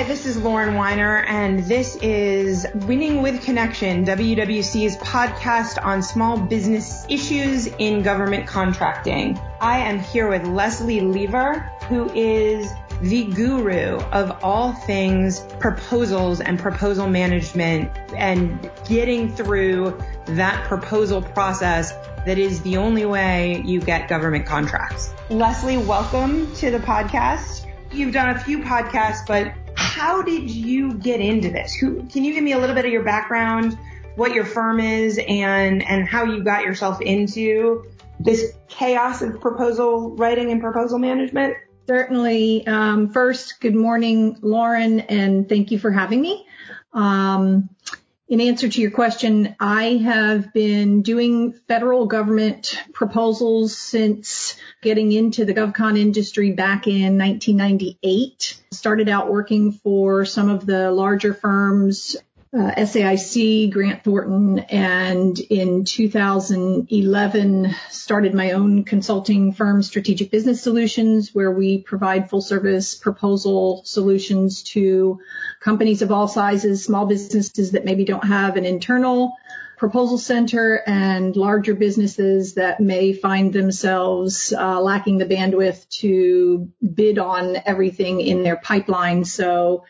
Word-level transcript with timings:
Hi, 0.00 0.06
this 0.06 0.24
is 0.24 0.38
Lauren 0.38 0.76
Weiner, 0.76 1.24
and 1.28 1.58
this 1.64 1.96
is 1.96 2.66
Winning 2.86 3.20
with 3.20 3.44
Connection, 3.44 4.06
WWC's 4.06 4.96
podcast 4.96 5.76
on 5.84 6.02
small 6.02 6.40
business 6.40 7.04
issues 7.10 7.66
in 7.66 8.00
government 8.00 8.46
contracting. 8.46 9.38
I 9.60 9.76
am 9.80 9.98
here 9.98 10.30
with 10.30 10.46
Leslie 10.46 11.02
Lever, 11.02 11.70
who 11.86 12.10
is 12.14 12.72
the 13.02 13.24
guru 13.24 13.98
of 14.10 14.42
all 14.42 14.72
things 14.72 15.40
proposals 15.58 16.40
and 16.40 16.58
proposal 16.58 17.06
management 17.06 17.94
and 18.16 18.70
getting 18.88 19.30
through 19.30 20.02
that 20.28 20.66
proposal 20.66 21.20
process 21.20 21.92
that 22.24 22.38
is 22.38 22.62
the 22.62 22.78
only 22.78 23.04
way 23.04 23.62
you 23.66 23.82
get 23.82 24.08
government 24.08 24.46
contracts. 24.46 25.12
Leslie, 25.28 25.76
welcome 25.76 26.50
to 26.54 26.70
the 26.70 26.78
podcast. 26.78 27.66
You've 27.92 28.14
done 28.14 28.36
a 28.36 28.38
few 28.38 28.60
podcasts, 28.60 29.26
but 29.26 29.52
how 30.00 30.22
did 30.22 30.50
you 30.50 30.94
get 30.94 31.20
into 31.20 31.50
this? 31.50 31.74
Who, 31.74 32.02
can 32.04 32.24
you 32.24 32.32
give 32.32 32.42
me 32.42 32.52
a 32.52 32.58
little 32.58 32.74
bit 32.74 32.86
of 32.86 32.90
your 32.90 33.02
background, 33.02 33.78
what 34.16 34.32
your 34.32 34.46
firm 34.46 34.80
is, 34.80 35.20
and 35.28 35.82
and 35.82 36.08
how 36.08 36.24
you 36.24 36.42
got 36.42 36.64
yourself 36.64 37.02
into 37.02 37.84
this 38.18 38.54
chaos 38.68 39.20
of 39.20 39.42
proposal 39.42 40.16
writing 40.16 40.52
and 40.52 40.60
proposal 40.62 40.98
management? 40.98 41.54
Certainly. 41.86 42.66
Um, 42.66 43.10
first, 43.12 43.60
good 43.60 43.74
morning, 43.74 44.38
Lauren, 44.40 45.00
and 45.00 45.46
thank 45.46 45.70
you 45.70 45.78
for 45.78 45.90
having 45.90 46.22
me. 46.22 46.46
Um, 46.94 47.68
in 48.30 48.40
answer 48.40 48.68
to 48.68 48.80
your 48.80 48.92
question, 48.92 49.56
I 49.58 49.96
have 50.04 50.52
been 50.52 51.02
doing 51.02 51.52
federal 51.66 52.06
government 52.06 52.80
proposals 52.92 53.76
since 53.76 54.54
getting 54.82 55.10
into 55.10 55.44
the 55.44 55.52
GovCon 55.52 55.98
industry 55.98 56.52
back 56.52 56.86
in 56.86 57.18
1998. 57.18 58.56
Started 58.70 59.08
out 59.08 59.32
working 59.32 59.72
for 59.72 60.24
some 60.24 60.48
of 60.48 60.64
the 60.64 60.92
larger 60.92 61.34
firms 61.34 62.16
uh, 62.52 62.72
SAIC, 62.76 63.70
Grant 63.70 64.02
Thornton, 64.02 64.58
and 64.58 65.38
in 65.38 65.84
2011 65.84 67.74
started 67.90 68.34
my 68.34 68.52
own 68.52 68.82
consulting 68.82 69.52
firm, 69.52 69.82
Strategic 69.82 70.32
Business 70.32 70.60
Solutions, 70.60 71.32
where 71.32 71.52
we 71.52 71.78
provide 71.78 72.28
full 72.28 72.40
service 72.40 72.96
proposal 72.96 73.82
solutions 73.84 74.64
to 74.64 75.20
companies 75.60 76.02
of 76.02 76.10
all 76.10 76.26
sizes, 76.26 76.84
small 76.84 77.06
businesses 77.06 77.70
that 77.70 77.84
maybe 77.84 78.04
don't 78.04 78.24
have 78.24 78.56
an 78.56 78.64
internal 78.64 79.36
proposal 79.80 80.18
center 80.18 80.82
and 80.86 81.36
larger 81.36 81.74
businesses 81.74 82.54
that 82.54 82.80
may 82.80 83.14
find 83.14 83.50
themselves 83.50 84.52
uh, 84.52 84.78
lacking 84.78 85.16
the 85.16 85.24
bandwidth 85.24 85.88
to 85.88 86.68
bid 86.94 87.18
on 87.18 87.56
everything 87.64 88.20
in 88.20 88.42
their 88.42 88.56
pipeline. 88.56 89.24
So 89.24 89.84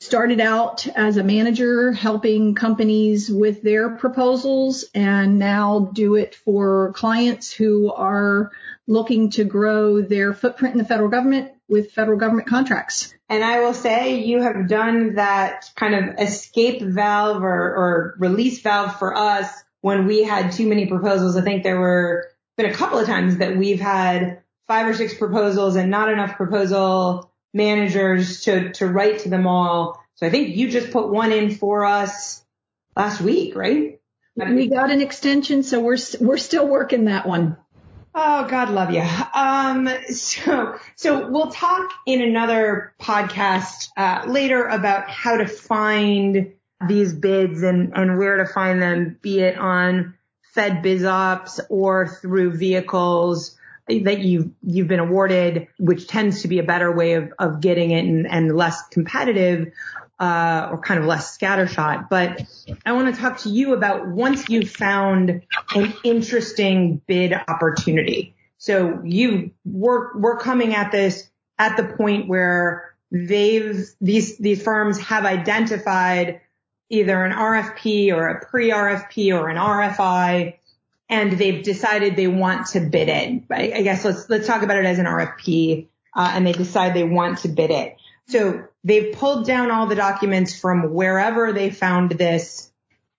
started 0.00 0.40
out 0.40 0.86
as 0.88 1.16
a 1.16 1.24
manager 1.24 1.92
helping 1.92 2.54
companies 2.54 3.30
with 3.30 3.62
their 3.62 3.90
proposals 3.96 4.84
and 4.94 5.38
now 5.38 5.90
do 5.92 6.16
it 6.16 6.34
for 6.34 6.92
clients 6.94 7.52
who 7.52 7.92
are 7.92 8.50
looking 8.86 9.30
to 9.30 9.44
grow 9.44 10.02
their 10.02 10.34
footprint 10.34 10.74
in 10.74 10.78
the 10.78 10.84
federal 10.84 11.08
government 11.08 11.52
with 11.68 11.92
federal 11.92 12.18
government 12.18 12.48
contracts. 12.48 13.14
And 13.28 13.42
I 13.42 13.60
will 13.60 13.74
say 13.74 14.20
you 14.20 14.42
have 14.42 14.68
done 14.68 15.14
that 15.14 15.64
kind 15.74 15.94
of 15.94 16.14
escape 16.20 16.82
valve 16.82 17.42
or, 17.42 17.48
or 17.48 18.16
release 18.18 18.60
valve 18.60 18.98
for 18.98 19.16
us 19.16 19.50
when 19.80 20.06
we 20.06 20.22
had 20.22 20.52
too 20.52 20.68
many 20.68 20.86
proposals. 20.86 21.36
I 21.36 21.42
think 21.42 21.62
there 21.62 21.80
were 21.80 22.28
been 22.56 22.66
a 22.66 22.74
couple 22.74 22.98
of 22.98 23.06
times 23.06 23.38
that 23.38 23.56
we've 23.56 23.80
had 23.80 24.42
five 24.66 24.86
or 24.86 24.94
six 24.94 25.14
proposals 25.14 25.76
and 25.76 25.90
not 25.90 26.10
enough 26.10 26.36
proposal 26.36 27.30
managers 27.56 28.42
to, 28.42 28.72
to 28.74 28.86
write 28.86 29.20
to 29.20 29.28
them 29.28 29.46
all. 29.46 30.02
So 30.14 30.26
I 30.26 30.30
think 30.30 30.56
you 30.56 30.70
just 30.70 30.90
put 30.90 31.08
one 31.08 31.32
in 31.32 31.54
for 31.54 31.84
us 31.84 32.44
last 32.94 33.20
week, 33.20 33.56
right? 33.56 34.00
We 34.36 34.68
got 34.68 34.90
an 34.90 35.00
extension, 35.00 35.62
so 35.62 35.80
we're, 35.80 35.96
we're 36.20 36.36
still 36.36 36.68
working 36.68 37.06
that 37.06 37.26
one. 37.26 37.56
Oh, 38.14 38.46
God 38.46 38.70
love 38.70 38.90
you. 38.90 39.04
Um, 39.34 39.88
so, 40.10 40.78
so 40.94 41.28
we'll 41.28 41.50
talk 41.50 41.90
in 42.06 42.22
another 42.22 42.94
podcast, 43.00 43.88
uh, 43.96 44.24
later 44.26 44.64
about 44.66 45.10
how 45.10 45.38
to 45.38 45.46
find 45.46 46.52
these 46.86 47.14
bids 47.14 47.62
and, 47.62 47.92
and 47.94 48.18
where 48.18 48.36
to 48.38 48.46
find 48.46 48.80
them, 48.80 49.18
be 49.22 49.40
it 49.40 49.58
on 49.58 50.14
FedBizOpps 50.54 51.60
or 51.68 52.08
through 52.08 52.56
vehicles 52.56 53.56
that 53.88 54.18
you've, 54.18 54.50
you've 54.62 54.88
been 54.88 55.00
awarded, 55.00 55.68
which 55.78 56.08
tends 56.08 56.42
to 56.42 56.48
be 56.48 56.58
a 56.58 56.64
better 56.64 56.90
way 56.90 57.14
of, 57.14 57.32
of 57.38 57.60
getting 57.60 57.92
it 57.92 58.04
and, 58.04 58.26
and 58.26 58.56
less 58.56 58.80
competitive 58.88 59.72
uh, 60.18 60.68
or 60.70 60.78
kind 60.78 60.98
of 60.98 61.06
less 61.06 61.36
scattershot. 61.36 62.08
But 62.08 62.42
I 62.84 62.92
want 62.92 63.14
to 63.14 63.20
talk 63.20 63.38
to 63.40 63.48
you 63.48 63.74
about 63.74 64.08
once 64.08 64.48
you've 64.48 64.70
found 64.70 65.42
an 65.74 65.94
interesting 66.04 67.00
bid 67.06 67.32
opportunity. 67.32 68.34
So 68.58 69.00
you 69.04 69.52
we're 69.64 70.16
we're 70.18 70.38
coming 70.38 70.74
at 70.74 70.90
this 70.90 71.28
at 71.58 71.76
the 71.76 71.84
point 71.84 72.28
where 72.28 72.94
they've 73.12 73.86
these 74.00 74.38
these 74.38 74.62
firms 74.62 74.98
have 75.00 75.24
identified 75.24 76.40
either 76.88 77.24
an 77.24 77.32
RFP 77.32 78.12
or 78.12 78.28
a 78.28 78.46
pre-RFP 78.46 79.38
or 79.38 79.48
an 79.48 79.56
RFI 79.56 80.54
and 81.08 81.32
they've 81.32 81.62
decided 81.62 82.16
they 82.16 82.26
want 82.26 82.68
to 82.68 82.80
bid 82.80 83.08
it. 83.08 83.44
I 83.50 83.82
guess 83.82 84.04
let's 84.04 84.28
let's 84.28 84.46
talk 84.46 84.62
about 84.62 84.78
it 84.78 84.86
as 84.86 84.98
an 84.98 85.06
RFP 85.06 85.86
uh, 86.14 86.32
and 86.34 86.46
they 86.46 86.52
decide 86.52 86.94
they 86.94 87.04
want 87.04 87.38
to 87.38 87.48
bid 87.48 87.70
it. 87.70 87.96
So 88.28 88.64
they've 88.82 89.12
pulled 89.12 89.46
down 89.46 89.70
all 89.70 89.86
the 89.86 89.94
documents 89.94 90.58
from 90.58 90.92
wherever 90.92 91.52
they 91.52 91.70
found 91.70 92.10
this 92.10 92.72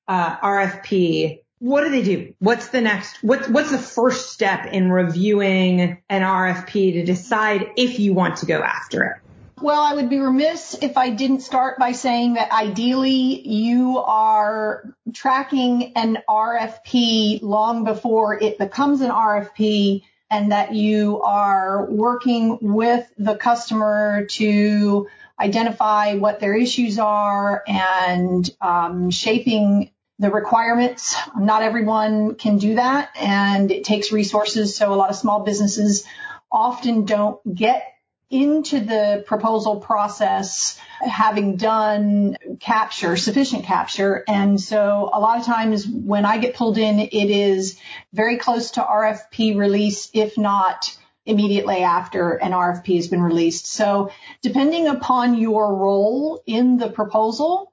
uh, 0.07 0.37
RFP. 0.37 1.41
What 1.59 1.85
do 1.85 1.91
they 1.91 2.03
do? 2.03 2.33
What's 2.39 2.67
the 2.69 2.81
next? 2.81 3.23
What's 3.23 3.47
what's 3.47 3.71
the 3.71 3.77
first 3.77 4.31
step 4.31 4.67
in 4.67 4.91
reviewing 4.91 6.01
an 6.09 6.21
RFP 6.21 6.93
to 6.93 7.05
decide 7.05 7.71
if 7.77 7.99
you 7.99 8.13
want 8.13 8.37
to 8.37 8.45
go 8.45 8.61
after 8.61 9.03
it? 9.03 9.26
Well, 9.59 9.81
I 9.81 9.95
would 9.95 10.09
be 10.09 10.19
remiss 10.19 10.77
if 10.79 10.97
I 10.97 11.09
didn't 11.09 11.39
start 11.39 11.79
by 11.79 11.93
saying 11.93 12.35
that 12.35 12.51
ideally 12.51 13.41
you 13.47 13.97
are 13.97 14.83
tracking 15.13 15.93
an 15.95 16.19
RFP 16.29 17.41
long 17.41 17.83
before 17.83 18.39
it 18.39 18.59
becomes 18.59 19.01
an 19.01 19.09
RFP 19.09 20.03
and 20.29 20.51
that 20.51 20.75
you 20.75 21.23
are 21.23 21.85
working 21.89 22.59
with 22.61 23.11
the 23.17 23.35
customer 23.35 24.25
to 24.31 25.07
identify 25.39 26.13
what 26.15 26.39
their 26.39 26.55
issues 26.55 26.99
are 26.99 27.63
and 27.67 28.47
um, 28.61 29.09
shaping 29.09 29.89
the 30.19 30.29
requirements. 30.29 31.15
Not 31.35 31.63
everyone 31.63 32.35
can 32.35 32.59
do 32.59 32.75
that 32.75 33.09
and 33.19 33.71
it 33.71 33.85
takes 33.85 34.11
resources. 34.11 34.75
So 34.75 34.93
a 34.93 34.95
lot 34.95 35.09
of 35.09 35.15
small 35.15 35.43
businesses 35.43 36.05
often 36.51 37.05
don't 37.05 37.39
get 37.55 37.96
into 38.29 38.81
the 38.81 39.23
proposal 39.25 39.77
process 39.77 40.77
having 40.99 41.55
done 41.55 42.35
capture, 42.59 43.15
sufficient 43.15 43.63
capture. 43.63 44.23
And 44.27 44.59
so 44.59 45.09
a 45.13 45.19
lot 45.19 45.39
of 45.39 45.45
times 45.45 45.87
when 45.87 46.25
I 46.25 46.37
get 46.37 46.55
pulled 46.55 46.77
in, 46.77 46.99
it 46.99 47.13
is 47.13 47.79
very 48.13 48.37
close 48.37 48.71
to 48.71 48.81
RFP 48.81 49.57
release, 49.57 50.09
if 50.13 50.37
not 50.37 50.97
immediately 51.25 51.83
after 51.83 52.33
an 52.33 52.51
RFP 52.51 52.95
has 52.95 53.07
been 53.07 53.21
released. 53.21 53.67
So 53.67 54.11
depending 54.41 54.87
upon 54.87 55.37
your 55.37 55.75
role 55.75 56.41
in 56.45 56.77
the 56.77 56.89
proposal, 56.89 57.71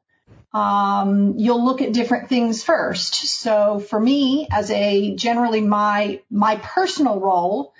um, 0.53 1.35
you'll 1.37 1.65
look 1.65 1.83
at 1.83 1.93
different 1.93 2.29
things 2.29 2.63
first. 2.63 3.15
So 3.15 3.81
for 3.81 3.99
me, 3.99 4.47
as 4.51 4.71
a 4.71 5.17
generally 5.17 5.61
my 5.61 6.21
my 6.31 6.57
personal 6.57 7.19
role 7.19 7.75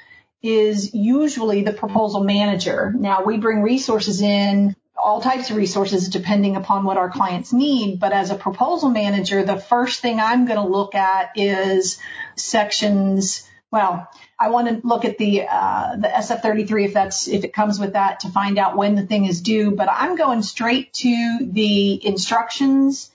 is 0.45 0.95
usually 0.95 1.63
the 1.63 1.73
proposal 1.73 2.23
manager. 2.23 2.93
Now 2.95 3.25
we 3.25 3.39
bring 3.39 3.63
resources 3.63 4.21
in, 4.21 4.77
all 4.95 5.23
types 5.23 5.51
of 5.51 5.57
resources 5.57 6.09
depending 6.09 6.57
upon 6.57 6.85
what 6.85 6.99
our 6.99 7.11
clients 7.11 7.53
need. 7.53 7.99
But 7.99 8.13
as 8.13 8.31
a 8.31 8.35
proposal 8.35 8.91
manager, 8.91 9.43
the 9.43 9.57
first 9.57 10.01
thing 10.01 10.21
I'm 10.21 10.47
going 10.47 10.61
to 10.61 10.67
look 10.67 10.95
at 10.95 11.33
is 11.37 11.99
sections. 12.37 13.49
Well, 13.71 14.09
I 14.39 14.51
want 14.51 14.69
to 14.69 14.87
look 14.87 15.07
at 15.07 15.17
the 15.17 15.47
uh, 15.51 15.97
the 15.97 16.09
SF33 16.09 16.87
if 16.87 16.95
that's 16.95 17.27
if 17.27 17.45
it 17.45 17.53
comes 17.55 17.81
with 17.81 17.95
that 17.95 18.21
to 18.21 18.29
find 18.29 18.59
out 18.59 18.77
when 18.77 18.95
the 18.95 19.07
thing 19.07 19.25
is 19.25 19.41
due. 19.41 19.71
But 19.71 19.89
I'm 19.91 20.17
going 20.17 20.43
straight 20.43 20.93
to 20.95 21.39
the 21.41 22.07
instructions 22.07 23.11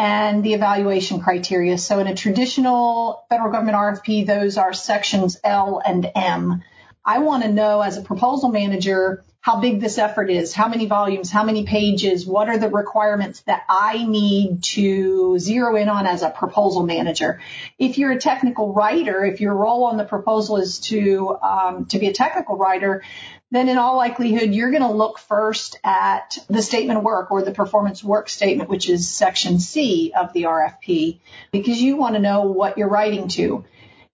and 0.00 0.42
the 0.42 0.54
evaluation 0.54 1.20
criteria. 1.20 1.76
So 1.76 1.98
in 1.98 2.06
a 2.06 2.14
traditional 2.14 3.26
federal 3.28 3.52
government 3.52 3.76
RFP, 3.76 4.26
those 4.26 4.56
are 4.56 4.72
sections 4.72 5.38
L 5.44 5.82
and 5.84 6.10
M. 6.14 6.64
I 7.04 7.18
want 7.18 7.42
to 7.42 7.52
know 7.52 7.82
as 7.82 7.98
a 7.98 8.02
proposal 8.02 8.48
manager 8.48 9.22
how 9.42 9.60
big 9.60 9.78
this 9.80 9.98
effort 9.98 10.30
is, 10.30 10.54
how 10.54 10.68
many 10.68 10.86
volumes, 10.86 11.30
how 11.30 11.44
many 11.44 11.64
pages, 11.64 12.26
what 12.26 12.48
are 12.48 12.56
the 12.56 12.70
requirements 12.70 13.40
that 13.42 13.62
I 13.68 14.06
need 14.06 14.62
to 14.62 15.38
zero 15.38 15.76
in 15.76 15.90
on 15.90 16.06
as 16.06 16.22
a 16.22 16.30
proposal 16.30 16.82
manager. 16.82 17.40
If 17.78 17.98
you're 17.98 18.12
a 18.12 18.18
technical 18.18 18.72
writer, 18.72 19.24
if 19.24 19.40
your 19.42 19.54
role 19.54 19.84
on 19.84 19.98
the 19.98 20.04
proposal 20.04 20.56
is 20.56 20.80
to 20.80 21.36
um, 21.42 21.86
to 21.86 21.98
be 21.98 22.06
a 22.06 22.12
technical 22.14 22.56
writer, 22.56 23.02
then 23.50 23.68
in 23.68 23.78
all 23.78 23.96
likelihood 23.96 24.54
you're 24.54 24.70
going 24.70 24.82
to 24.82 24.92
look 24.92 25.18
first 25.18 25.78
at 25.84 26.38
the 26.48 26.62
statement 26.62 26.98
of 26.98 27.04
work 27.04 27.30
or 27.30 27.42
the 27.42 27.50
performance 27.52 28.02
work 28.02 28.28
statement, 28.28 28.70
which 28.70 28.88
is 28.88 29.08
section 29.08 29.58
C 29.58 30.12
of 30.16 30.32
the 30.32 30.44
RFP, 30.44 31.20
because 31.50 31.80
you 31.80 31.96
want 31.96 32.14
to 32.14 32.20
know 32.20 32.42
what 32.42 32.78
you're 32.78 32.88
writing 32.88 33.28
to. 33.28 33.64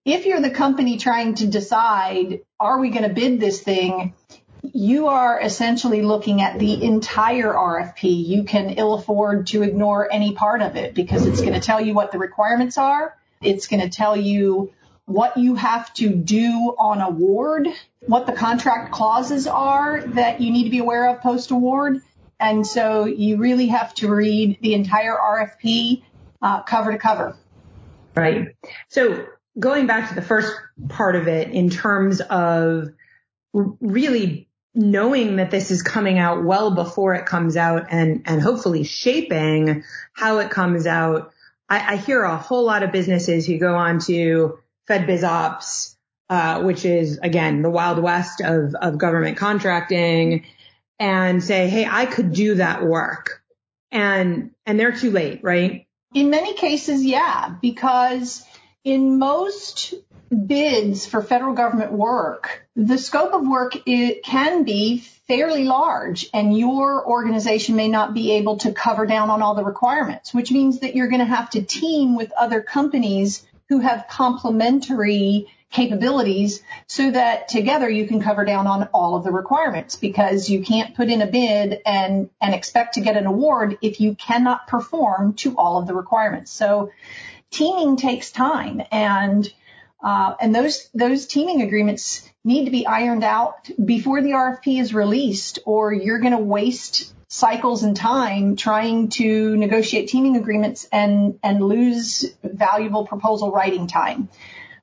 If 0.05 0.25
you're 0.25 0.41
the 0.41 0.49
company 0.49 0.97
trying 0.97 1.35
to 1.35 1.47
decide, 1.47 2.39
are 2.59 2.79
we 2.79 2.89
going 2.89 3.03
to 3.03 3.13
bid 3.13 3.39
this 3.39 3.61
thing? 3.61 4.13
you 4.73 5.07
are 5.07 5.39
essentially 5.39 6.01
looking 6.01 6.41
at 6.41 6.59
the 6.59 6.83
entire 6.83 7.53
RFP. 7.53 8.25
You 8.25 8.43
can 8.43 8.71
ill 8.71 8.95
afford 8.95 9.47
to 9.47 9.63
ignore 9.63 10.11
any 10.11 10.33
part 10.33 10.61
of 10.61 10.75
it 10.75 10.93
because 10.93 11.25
it's 11.25 11.41
going 11.41 11.53
to 11.53 11.59
tell 11.59 11.79
you 11.79 11.93
what 11.93 12.11
the 12.11 12.17
requirements 12.17 12.77
are. 12.77 13.17
It's 13.41 13.67
going 13.67 13.81
to 13.81 13.89
tell 13.89 14.17
you 14.17 14.73
what 15.07 15.37
you 15.37 15.55
have 15.55 15.91
to 15.93 16.09
do 16.13 16.75
on 16.77 16.99
award, 16.99 17.69
what 18.01 18.27
the 18.27 18.33
contract 18.33 18.91
clauses 18.91 19.47
are 19.47 20.01
that 20.01 20.41
you 20.41 20.51
need 20.51 20.65
to 20.65 20.69
be 20.69 20.79
aware 20.79 21.07
of 21.07 21.21
post 21.21 21.49
award. 21.51 22.01
And 22.41 22.67
so 22.67 23.05
you 23.05 23.37
really 23.37 23.67
have 23.67 23.93
to 23.95 24.13
read 24.13 24.59
the 24.61 24.73
entire 24.73 25.15
RFP 25.15 26.03
uh, 26.41 26.61
cover 26.63 26.91
to 26.91 26.97
cover. 26.97 27.37
Right. 28.15 28.49
So 28.89 29.25
going 29.57 29.87
back 29.87 30.09
to 30.09 30.15
the 30.15 30.21
first 30.21 30.53
part 30.89 31.15
of 31.15 31.29
it 31.29 31.51
in 31.51 31.69
terms 31.69 32.19
of 32.19 32.89
really 33.53 34.49
knowing 34.75 35.37
that 35.37 35.51
this 35.51 35.71
is 35.71 35.81
coming 35.83 36.19
out 36.19 36.43
well 36.43 36.75
before 36.75 37.15
it 37.15 37.25
comes 37.25 37.55
out 37.55 37.87
and, 37.91 38.23
and 38.25 38.41
hopefully 38.41 38.83
shaping 38.83 39.85
how 40.11 40.39
it 40.39 40.51
comes 40.51 40.85
out. 40.85 41.31
I, 41.69 41.93
I 41.93 41.95
hear 41.95 42.23
a 42.23 42.35
whole 42.35 42.65
lot 42.65 42.83
of 42.83 42.91
businesses 42.91 43.47
who 43.47 43.57
go 43.57 43.73
on 43.73 43.99
to 43.99 44.59
FedBizOpps, 44.89 45.95
uh, 46.29 46.61
which 46.63 46.85
is 46.85 47.19
again, 47.21 47.61
the 47.61 47.69
wild 47.69 47.99
west 47.99 48.41
of, 48.41 48.75
of 48.75 48.97
government 48.97 49.37
contracting 49.37 50.45
and 50.99 51.43
say, 51.43 51.67
Hey, 51.67 51.85
I 51.89 52.05
could 52.05 52.33
do 52.33 52.55
that 52.55 52.83
work. 52.85 53.43
And, 53.91 54.51
and 54.65 54.79
they're 54.79 54.97
too 54.97 55.11
late, 55.11 55.41
right? 55.43 55.87
In 56.13 56.29
many 56.29 56.53
cases, 56.53 57.03
yeah, 57.03 57.55
because 57.61 58.45
in 58.83 59.19
most 59.19 59.93
bids 60.45 61.05
for 61.05 61.21
federal 61.21 61.53
government 61.53 61.91
work, 61.91 62.67
the 62.75 62.97
scope 62.97 63.33
of 63.33 63.47
work 63.47 63.73
it 63.85 64.23
can 64.23 64.63
be 64.63 64.99
fairly 65.27 65.65
large 65.65 66.27
and 66.33 66.57
your 66.57 67.05
organization 67.05 67.75
may 67.75 67.87
not 67.87 68.13
be 68.13 68.33
able 68.33 68.57
to 68.57 68.71
cover 68.71 69.05
down 69.05 69.29
on 69.29 69.41
all 69.41 69.55
the 69.55 69.63
requirements, 69.63 70.33
which 70.33 70.51
means 70.51 70.79
that 70.79 70.95
you're 70.95 71.09
going 71.09 71.19
to 71.19 71.25
have 71.25 71.49
to 71.49 71.61
team 71.61 72.15
with 72.15 72.31
other 72.31 72.61
companies 72.61 73.45
who 73.69 73.79
have 73.79 74.07
complementary 74.09 75.47
capabilities 75.69 76.63
so 76.87 77.11
that 77.11 77.49
together 77.49 77.89
you 77.89 78.07
can 78.07 78.21
cover 78.21 78.45
down 78.45 78.67
on 78.67 78.87
all 78.93 79.15
of 79.15 79.23
the 79.23 79.31
requirements 79.31 79.97
because 79.97 80.49
you 80.49 80.63
can't 80.63 80.95
put 80.95 81.09
in 81.09 81.21
a 81.21 81.27
bid 81.27 81.81
and, 81.85 82.29
and 82.39 82.55
expect 82.55 82.93
to 82.93 83.01
get 83.01 83.17
an 83.17 83.25
award 83.25 83.77
if 83.81 83.99
you 83.99 84.15
cannot 84.15 84.67
perform 84.67 85.33
to 85.33 85.57
all 85.57 85.77
of 85.77 85.87
the 85.87 85.93
requirements. 85.93 86.51
So 86.51 86.91
teaming 87.51 87.97
takes 87.97 88.31
time 88.31 88.81
and 88.91 89.51
uh, 90.01 90.35
and 90.39 90.53
those 90.53 90.89
those 90.93 91.25
teaming 91.25 91.63
agreements 91.63 92.29
need 92.43 92.65
to 92.65 92.71
be 92.71 92.85
ironed 92.85 93.23
out 93.23 93.69
before 93.83 94.21
the 94.21 94.31
RFP 94.31 94.79
is 94.79 94.93
released, 94.93 95.59
or 95.65 95.91
you're 95.91 96.19
going 96.19 96.33
to 96.33 96.37
waste 96.37 97.13
cycles 97.27 97.83
and 97.83 97.95
time 97.95 98.55
trying 98.55 99.09
to 99.09 99.55
negotiate 99.57 100.07
teaming 100.09 100.37
agreements 100.37 100.87
and 100.91 101.39
and 101.43 101.61
lose 101.61 102.25
valuable 102.43 103.05
proposal 103.05 103.51
writing 103.51 103.87
time. 103.87 104.29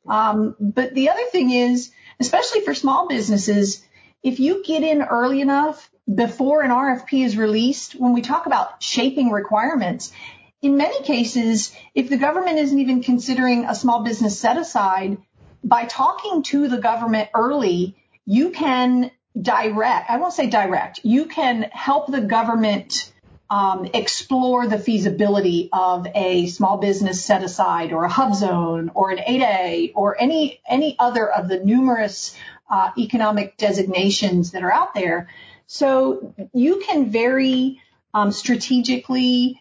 Um, 0.06 0.54
but 0.60 0.94
the 0.94 1.08
other 1.08 1.24
thing 1.32 1.50
is, 1.50 1.90
especially 2.20 2.60
for 2.60 2.74
small 2.74 3.08
businesses, 3.08 3.82
if 4.22 4.40
you 4.40 4.62
get 4.64 4.82
in 4.82 5.02
early 5.02 5.40
enough 5.40 5.90
before 6.12 6.62
an 6.62 6.70
RFP 6.70 7.24
is 7.24 7.36
released, 7.36 7.94
when 7.94 8.12
we 8.12 8.20
talk 8.20 8.44
about 8.46 8.82
shaping 8.82 9.30
requirements, 9.30 10.12
in 10.60 10.76
many 10.76 11.02
cases, 11.02 11.74
if 11.94 12.10
the 12.10 12.18
government 12.18 12.58
isn't 12.58 12.78
even 12.78 13.02
considering 13.02 13.64
a 13.64 13.74
small 13.74 14.02
business 14.02 14.38
set 14.38 14.58
aside, 14.58 15.18
by 15.62 15.84
talking 15.84 16.42
to 16.42 16.68
the 16.68 16.78
government 16.78 17.30
early, 17.34 17.96
you 18.26 18.50
can 18.50 19.10
direct, 19.40 20.10
I 20.10 20.18
won't 20.18 20.32
say 20.32 20.48
direct, 20.48 21.00
you 21.02 21.26
can 21.26 21.62
help 21.62 22.06
the 22.06 22.20
government 22.20 23.12
um, 23.50 23.88
explore 23.92 24.66
the 24.66 24.78
feasibility 24.78 25.68
of 25.72 26.06
a 26.14 26.46
small 26.46 26.78
business 26.78 27.24
set 27.24 27.42
aside 27.42 27.92
or 27.92 28.04
a 28.04 28.10
HUBZone 28.10 28.90
or 28.94 29.10
an 29.10 29.18
8A 29.18 29.92
or 29.94 30.20
any, 30.20 30.60
any 30.68 30.96
other 30.98 31.30
of 31.30 31.48
the 31.48 31.58
numerous 31.58 32.36
uh, 32.70 32.90
economic 32.96 33.56
designations 33.56 34.52
that 34.52 34.62
are 34.62 34.72
out 34.72 34.94
there. 34.94 35.28
So 35.66 36.34
you 36.52 36.82
can 36.86 37.10
very 37.10 37.80
um, 38.12 38.32
strategically 38.32 39.60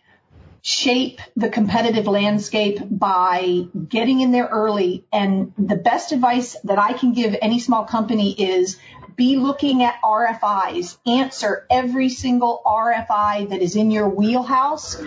shape 0.65 1.19
the 1.35 1.49
competitive 1.49 2.07
landscape 2.07 2.79
by 2.89 3.65
getting 3.89 4.21
in 4.21 4.31
there 4.31 4.47
early. 4.47 5.03
And 5.11 5.53
the 5.57 5.75
best 5.75 6.13
advice 6.13 6.55
that 6.63 6.79
I 6.79 6.93
can 6.93 7.11
give 7.11 7.35
any 7.41 7.59
small 7.59 7.83
company 7.83 8.31
is 8.31 8.79
be 9.15 9.37
looking 9.37 9.83
at 9.83 10.01
RFIs, 10.03 10.97
answer 11.05 11.65
every 11.69 12.09
single 12.09 12.61
RFI 12.65 13.49
that 13.49 13.61
is 13.61 13.75
in 13.75 13.91
your 13.91 14.09
wheelhouse 14.09 15.01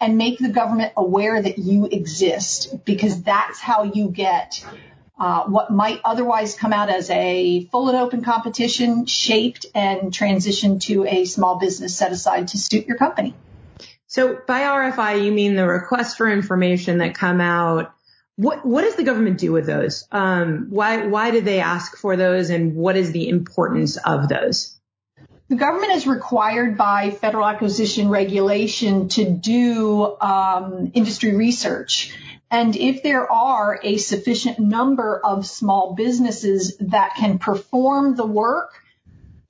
and 0.00 0.18
make 0.18 0.38
the 0.38 0.48
government 0.48 0.92
aware 0.96 1.40
that 1.40 1.58
you 1.58 1.86
exist 1.86 2.84
because 2.84 3.22
that's 3.22 3.60
how 3.60 3.84
you 3.84 4.08
get 4.08 4.64
uh, 5.18 5.44
what 5.44 5.70
might 5.70 6.00
otherwise 6.04 6.54
come 6.56 6.72
out 6.72 6.88
as 6.88 7.08
a 7.10 7.64
full 7.70 7.88
and 7.88 7.96
open 7.96 8.24
competition 8.24 9.06
shaped 9.06 9.66
and 9.74 10.12
transitioned 10.12 10.80
to 10.80 11.04
a 11.04 11.24
small 11.24 11.58
business 11.60 11.96
set 11.96 12.10
aside 12.10 12.48
to 12.48 12.58
suit 12.58 12.86
your 12.86 12.96
company. 12.96 13.34
So 14.08 14.38
by 14.46 14.62
RFI, 14.62 15.24
you 15.24 15.30
mean 15.32 15.54
the 15.54 15.66
requests 15.66 16.16
for 16.16 16.28
information 16.28 16.98
that 16.98 17.14
come 17.14 17.40
out. 17.40 17.94
What 18.36 18.64
what 18.64 18.82
does 18.82 18.96
the 18.96 19.04
government 19.04 19.38
do 19.38 19.52
with 19.52 19.66
those? 19.66 20.06
Um, 20.10 20.68
why 20.70 21.06
why 21.06 21.30
do 21.30 21.40
they 21.40 21.60
ask 21.60 21.96
for 21.96 22.16
those, 22.16 22.50
and 22.50 22.74
what 22.74 22.96
is 22.96 23.12
the 23.12 23.28
importance 23.28 23.96
of 23.98 24.28
those? 24.28 24.78
The 25.48 25.56
government 25.56 25.92
is 25.92 26.06
required 26.06 26.78
by 26.78 27.10
federal 27.10 27.46
acquisition 27.46 28.08
regulation 28.08 29.08
to 29.10 29.30
do 29.30 30.16
um, 30.18 30.92
industry 30.94 31.36
research. 31.36 32.16
And 32.50 32.74
if 32.74 33.02
there 33.02 33.30
are 33.30 33.78
a 33.82 33.98
sufficient 33.98 34.58
number 34.58 35.20
of 35.22 35.46
small 35.46 35.94
businesses 35.94 36.76
that 36.78 37.14
can 37.16 37.38
perform 37.38 38.14
the 38.14 38.26
work 38.26 38.82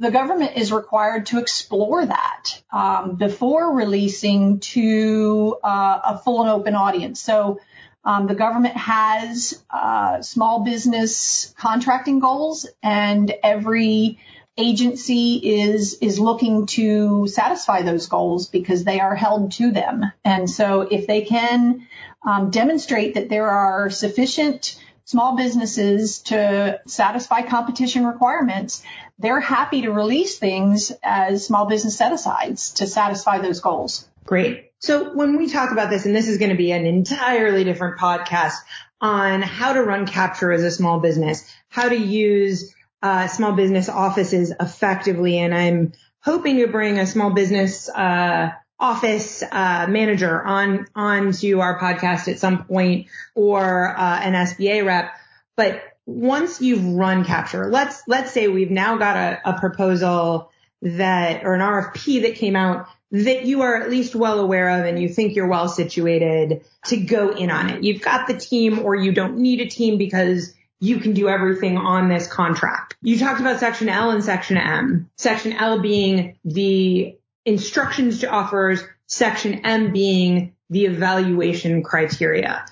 the 0.03 0.11
government 0.11 0.57
is 0.57 0.73
required 0.73 1.27
to 1.27 1.39
explore 1.39 2.05
that 2.05 2.61
um, 2.73 3.15
before 3.15 3.73
releasing 3.73 4.59
to 4.59 5.57
uh, 5.63 6.01
a 6.05 6.19
full 6.19 6.41
and 6.41 6.51
open 6.51 6.75
audience. 6.75 7.21
So 7.21 7.61
um, 8.05 8.27
the 8.27 8.35
government 8.35 8.77
has 8.77 9.63
uh, 9.71 10.23
small 10.23 10.65
business 10.65 11.55
contracting 11.57 12.19
goals, 12.19 12.67
and 12.83 13.33
every 13.43 14.19
agency 14.57 15.37
is 15.61 15.95
is 15.95 16.19
looking 16.19 16.67
to 16.67 17.27
satisfy 17.27 17.83
those 17.83 18.07
goals 18.07 18.49
because 18.49 18.85
they 18.85 19.01
are 19.01 19.15
held 19.15 19.53
to 19.53 19.71
them. 19.71 20.13
And 20.25 20.51
so, 20.51 20.83
if 20.83 21.07
they 21.07 21.23
can 21.23 21.87
um, 22.27 22.51
demonstrate 22.51 23.15
that 23.15 23.29
there 23.29 23.49
are 23.49 23.89
sufficient 23.89 24.79
small 25.05 25.37
businesses 25.37 26.21
to 26.21 26.81
satisfy 26.87 27.43
competition 27.43 28.07
requirements, 28.07 28.83
they're 29.19 29.41
happy 29.41 29.83
to 29.83 29.93
release 29.93 30.39
things 30.39 30.93
as 31.03 31.47
small 31.47 31.67
business 31.67 31.97
set 31.97 32.13
asides 32.13 32.73
to 32.75 32.87
satisfy 32.87 33.39
those 33.39 33.61
goals. 33.61 34.09
Great. 34.25 34.72
So 34.83 35.15
when 35.15 35.37
we 35.37 35.49
talk 35.49 35.71
about 35.71 35.91
this, 35.91 36.07
and 36.07 36.15
this 36.15 36.27
is 36.27 36.39
going 36.39 36.51
to 36.51 36.57
be 36.57 36.73
an 36.73 36.87
entirely 36.87 37.63
different 37.63 38.01
podcast 38.01 38.55
on 39.01 39.41
how 39.41 39.75
to 39.75 39.83
run 39.83 40.07
capture 40.07 40.51
as 40.51 40.65
a 40.65 40.73
small 40.73 40.99
business, 40.99 41.49
how 41.69 41.89
to 41.89 41.97
use 41.97 42.75
uh, 43.01 43.29
small 43.29 43.53
business 43.53 43.89
offices 43.89 44.53
effectively. 44.59 45.39
And 45.39 45.55
I'm 45.55 45.93
hoping 46.19 46.57
to 46.57 46.67
bring 46.67 46.99
a 46.99 47.07
small 47.07 47.31
business 47.31 47.89
uh, 47.89 48.51
office 48.81 49.45
uh, 49.49 49.87
manager 49.89 50.43
on 50.43 50.89
onto 50.97 51.61
our 51.61 51.79
podcast 51.79 52.27
at 52.27 52.41
some 52.41 52.65
point 52.65 53.07
or 53.37 53.97
uh, 53.97 54.21
an 54.21 54.33
SBA 54.33 54.85
rep. 54.85 55.13
But 55.57 55.81
once 56.07 56.61
you've 56.61 56.85
run 56.85 57.25
capture, 57.25 57.71
let's 57.71 58.03
let's 58.09 58.33
say 58.33 58.49
we've 58.49 58.71
now 58.71 58.97
got 58.97 59.17
a, 59.17 59.51
a 59.51 59.61
proposal 59.61 60.51
that 60.83 61.45
or 61.45 61.55
an 61.55 61.61
RFP 61.61 62.23
that 62.23 62.35
came 62.35 62.57
out 62.57 62.89
that 63.13 63.45
you 63.45 63.61
are 63.61 63.77
at 63.77 63.91
least 63.91 64.15
well 64.15 64.41
aware 64.41 64.71
of 64.71 64.87
and 64.87 65.01
you 65.01 65.09
think 65.09 65.37
you're 65.37 65.47
well 65.47 65.69
situated 65.69 66.65
to 66.87 66.97
go 66.97 67.31
in 67.31 67.51
on 67.51 67.69
it. 67.69 67.85
You've 67.85 68.01
got 68.01 68.27
the 68.27 68.35
team 68.35 68.81
or 68.81 68.95
you 68.95 69.13
don't 69.13 69.37
need 69.37 69.61
a 69.61 69.69
team 69.69 69.99
because 69.99 70.55
you 70.81 70.99
can 70.99 71.13
do 71.13 71.29
everything 71.29 71.77
on 71.77 72.09
this 72.09 72.27
contract. 72.27 72.97
You 73.03 73.19
talked 73.19 73.41
about 73.41 73.61
section 73.61 73.91
L 73.91 74.11
and 74.11 74.25
section 74.25 74.57
M. 74.57 75.11
Section 75.19 75.53
L 75.53 75.81
being 75.81 76.39
the 76.45 77.17
instructions 77.45 78.21
to 78.21 78.29
offerors, 78.29 78.83
section 79.07 79.67
M 79.67 79.93
being 79.93 80.55
the 80.71 80.87
evaluation 80.87 81.83
criteria. 81.83 82.65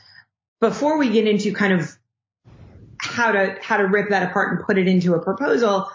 Before 0.59 0.99
we 0.99 1.11
get 1.11 1.29
into 1.29 1.53
kind 1.53 1.75
of 1.75 1.97
how 2.97 3.33
to, 3.33 3.59
how 3.61 3.77
to 3.77 3.85
rip 3.85 4.09
that 4.09 4.31
apart 4.31 4.57
and 4.57 4.67
put 4.67 4.79
it 4.79 4.89
into 4.89 5.15
a 5.15 5.23
proposal, 5.23 5.91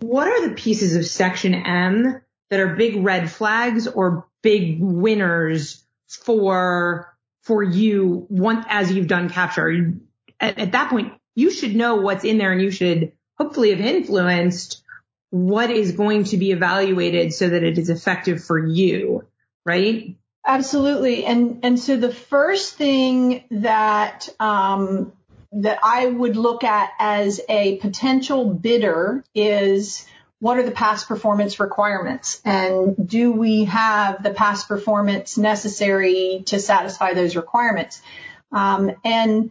what 0.00 0.26
are 0.26 0.48
the 0.48 0.54
pieces 0.54 0.96
of 0.96 1.06
section 1.06 1.54
M 1.54 2.20
that 2.50 2.60
are 2.60 2.76
big 2.76 3.02
red 3.02 3.30
flags 3.30 3.86
or 3.86 4.26
big 4.42 4.78
winners 4.80 5.84
for, 6.08 7.14
for 7.42 7.62
you 7.62 8.26
once 8.30 8.64
as 8.68 8.92
you've 8.92 9.08
done 9.08 9.28
capture? 9.28 9.94
At, 10.40 10.58
at 10.58 10.72
that 10.72 10.90
point, 10.90 11.12
you 11.34 11.50
should 11.50 11.74
know 11.74 11.96
what's 11.96 12.24
in 12.24 12.38
there 12.38 12.52
and 12.52 12.62
you 12.62 12.70
should 12.70 13.12
hopefully 13.36 13.70
have 13.70 13.80
influenced 13.80 14.82
what 15.30 15.70
is 15.70 15.92
going 15.92 16.24
to 16.24 16.36
be 16.36 16.52
evaluated 16.52 17.32
so 17.32 17.48
that 17.48 17.62
it 17.62 17.78
is 17.78 17.90
effective 17.90 18.42
for 18.42 18.58
you, 18.58 19.26
right? 19.64 20.16
Absolutely. 20.46 21.24
And, 21.24 21.60
and 21.62 21.78
so 21.78 21.96
the 21.96 22.12
first 22.12 22.76
thing 22.76 23.44
that, 23.50 24.28
um, 24.40 25.12
that 25.52 25.78
I 25.82 26.06
would 26.06 26.36
look 26.36 26.64
at 26.64 26.90
as 26.98 27.40
a 27.48 27.76
potential 27.76 28.52
bidder 28.54 29.24
is 29.34 30.06
what 30.40 30.58
are 30.58 30.62
the 30.62 30.70
past 30.70 31.08
performance 31.08 31.58
requirements 31.58 32.40
and 32.44 32.94
do 33.08 33.32
we 33.32 33.64
have 33.64 34.22
the 34.22 34.30
past 34.30 34.68
performance 34.68 35.36
necessary 35.36 36.44
to 36.46 36.60
satisfy 36.60 37.14
those 37.14 37.34
requirements? 37.34 38.00
Um, 38.52 38.92
and 39.04 39.50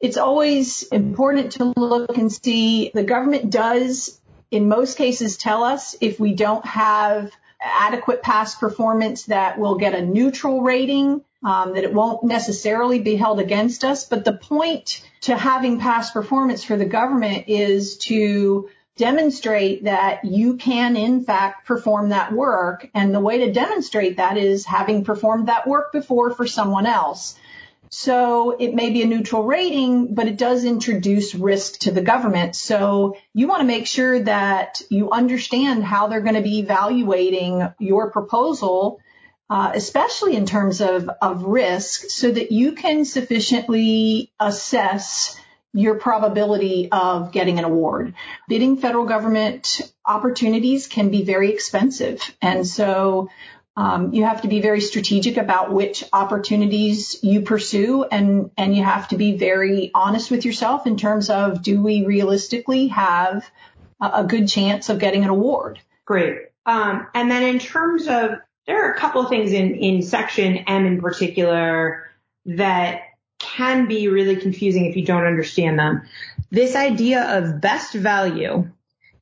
it's 0.00 0.16
always 0.16 0.82
important 0.84 1.52
to 1.52 1.72
look 1.76 2.18
and 2.18 2.32
see 2.32 2.90
the 2.92 3.04
government 3.04 3.50
does 3.50 4.20
in 4.50 4.68
most 4.68 4.98
cases 4.98 5.36
tell 5.36 5.64
us 5.64 5.96
if 6.00 6.20
we 6.20 6.34
don't 6.34 6.64
have 6.64 7.32
adequate 7.60 8.22
past 8.22 8.60
performance 8.60 9.24
that 9.24 9.58
we'll 9.58 9.76
get 9.76 9.94
a 9.94 10.02
neutral 10.02 10.62
rating, 10.62 11.22
um, 11.42 11.74
that 11.74 11.84
it 11.84 11.92
won't 11.92 12.22
necessarily 12.24 12.98
be 12.98 13.16
held 13.16 13.40
against 13.40 13.84
us. 13.84 14.04
But 14.04 14.24
the 14.24 14.32
point 14.32 15.02
to 15.22 15.36
having 15.36 15.80
past 15.80 16.12
performance 16.12 16.62
for 16.62 16.76
the 16.76 16.84
government 16.84 17.44
is 17.48 17.96
to 17.98 18.68
demonstrate 18.96 19.84
that 19.84 20.24
you 20.24 20.56
can 20.56 20.96
in 20.96 21.24
fact 21.24 21.66
perform 21.66 22.10
that 22.10 22.32
work. 22.32 22.88
And 22.94 23.14
the 23.14 23.20
way 23.20 23.38
to 23.38 23.52
demonstrate 23.52 24.18
that 24.18 24.36
is 24.36 24.64
having 24.64 25.04
performed 25.04 25.48
that 25.48 25.66
work 25.66 25.92
before 25.92 26.32
for 26.32 26.46
someone 26.46 26.86
else. 26.86 27.36
So 27.90 28.56
it 28.58 28.74
may 28.74 28.90
be 28.90 29.02
a 29.02 29.06
neutral 29.06 29.44
rating, 29.44 30.14
but 30.14 30.26
it 30.26 30.36
does 30.36 30.64
introduce 30.64 31.34
risk 31.34 31.80
to 31.80 31.92
the 31.92 32.02
government. 32.02 32.56
So 32.56 33.16
you 33.32 33.46
want 33.46 33.60
to 33.60 33.66
make 33.66 33.86
sure 33.86 34.20
that 34.20 34.82
you 34.90 35.10
understand 35.10 35.84
how 35.84 36.08
they're 36.08 36.20
going 36.20 36.34
to 36.34 36.42
be 36.42 36.58
evaluating 36.58 37.72
your 37.78 38.10
proposal, 38.10 39.00
uh, 39.48 39.72
especially 39.74 40.34
in 40.34 40.44
terms 40.44 40.80
of, 40.80 41.08
of 41.22 41.44
risk, 41.44 42.10
so 42.10 42.30
that 42.32 42.50
you 42.50 42.72
can 42.72 43.04
sufficiently 43.04 44.32
assess 44.40 45.38
your 45.74 45.96
probability 45.96 46.88
of 46.90 47.32
getting 47.32 47.58
an 47.58 47.64
award. 47.64 48.14
Bidding 48.48 48.76
federal 48.76 49.06
government 49.06 49.92
opportunities 50.06 50.86
can 50.86 51.10
be 51.10 51.24
very 51.24 51.52
expensive. 51.52 52.22
And 52.40 52.64
so 52.64 53.28
um, 53.76 54.14
you 54.14 54.24
have 54.24 54.42
to 54.42 54.48
be 54.48 54.60
very 54.60 54.80
strategic 54.80 55.36
about 55.36 55.72
which 55.72 56.04
opportunities 56.12 57.18
you 57.24 57.40
pursue 57.40 58.04
and, 58.04 58.52
and 58.56 58.74
you 58.76 58.84
have 58.84 59.08
to 59.08 59.16
be 59.16 59.36
very 59.36 59.90
honest 59.92 60.30
with 60.30 60.44
yourself 60.44 60.86
in 60.86 60.96
terms 60.96 61.28
of 61.28 61.60
do 61.60 61.82
we 61.82 62.06
realistically 62.06 62.88
have 62.88 63.44
a, 64.00 64.22
good 64.22 64.48
chance 64.48 64.90
of 64.90 65.00
getting 65.00 65.24
an 65.24 65.30
award? 65.30 65.80
Great. 66.04 66.38
Um, 66.66 67.08
and 67.14 67.28
then 67.28 67.42
in 67.42 67.58
terms 67.58 68.06
of, 68.06 68.38
there 68.66 68.88
are 68.88 68.92
a 68.92 68.98
couple 68.98 69.22
of 69.22 69.28
things 69.28 69.52
in, 69.52 69.74
in 69.74 70.02
section 70.02 70.56
M 70.56 70.86
in 70.86 71.00
particular 71.00 72.10
that 72.46 73.02
can 73.56 73.86
be 73.86 74.08
really 74.08 74.36
confusing 74.36 74.86
if 74.86 74.96
you 74.96 75.04
don't 75.04 75.24
understand 75.24 75.78
them. 75.78 76.02
This 76.50 76.74
idea 76.74 77.38
of 77.38 77.60
best 77.60 77.94
value 77.94 78.70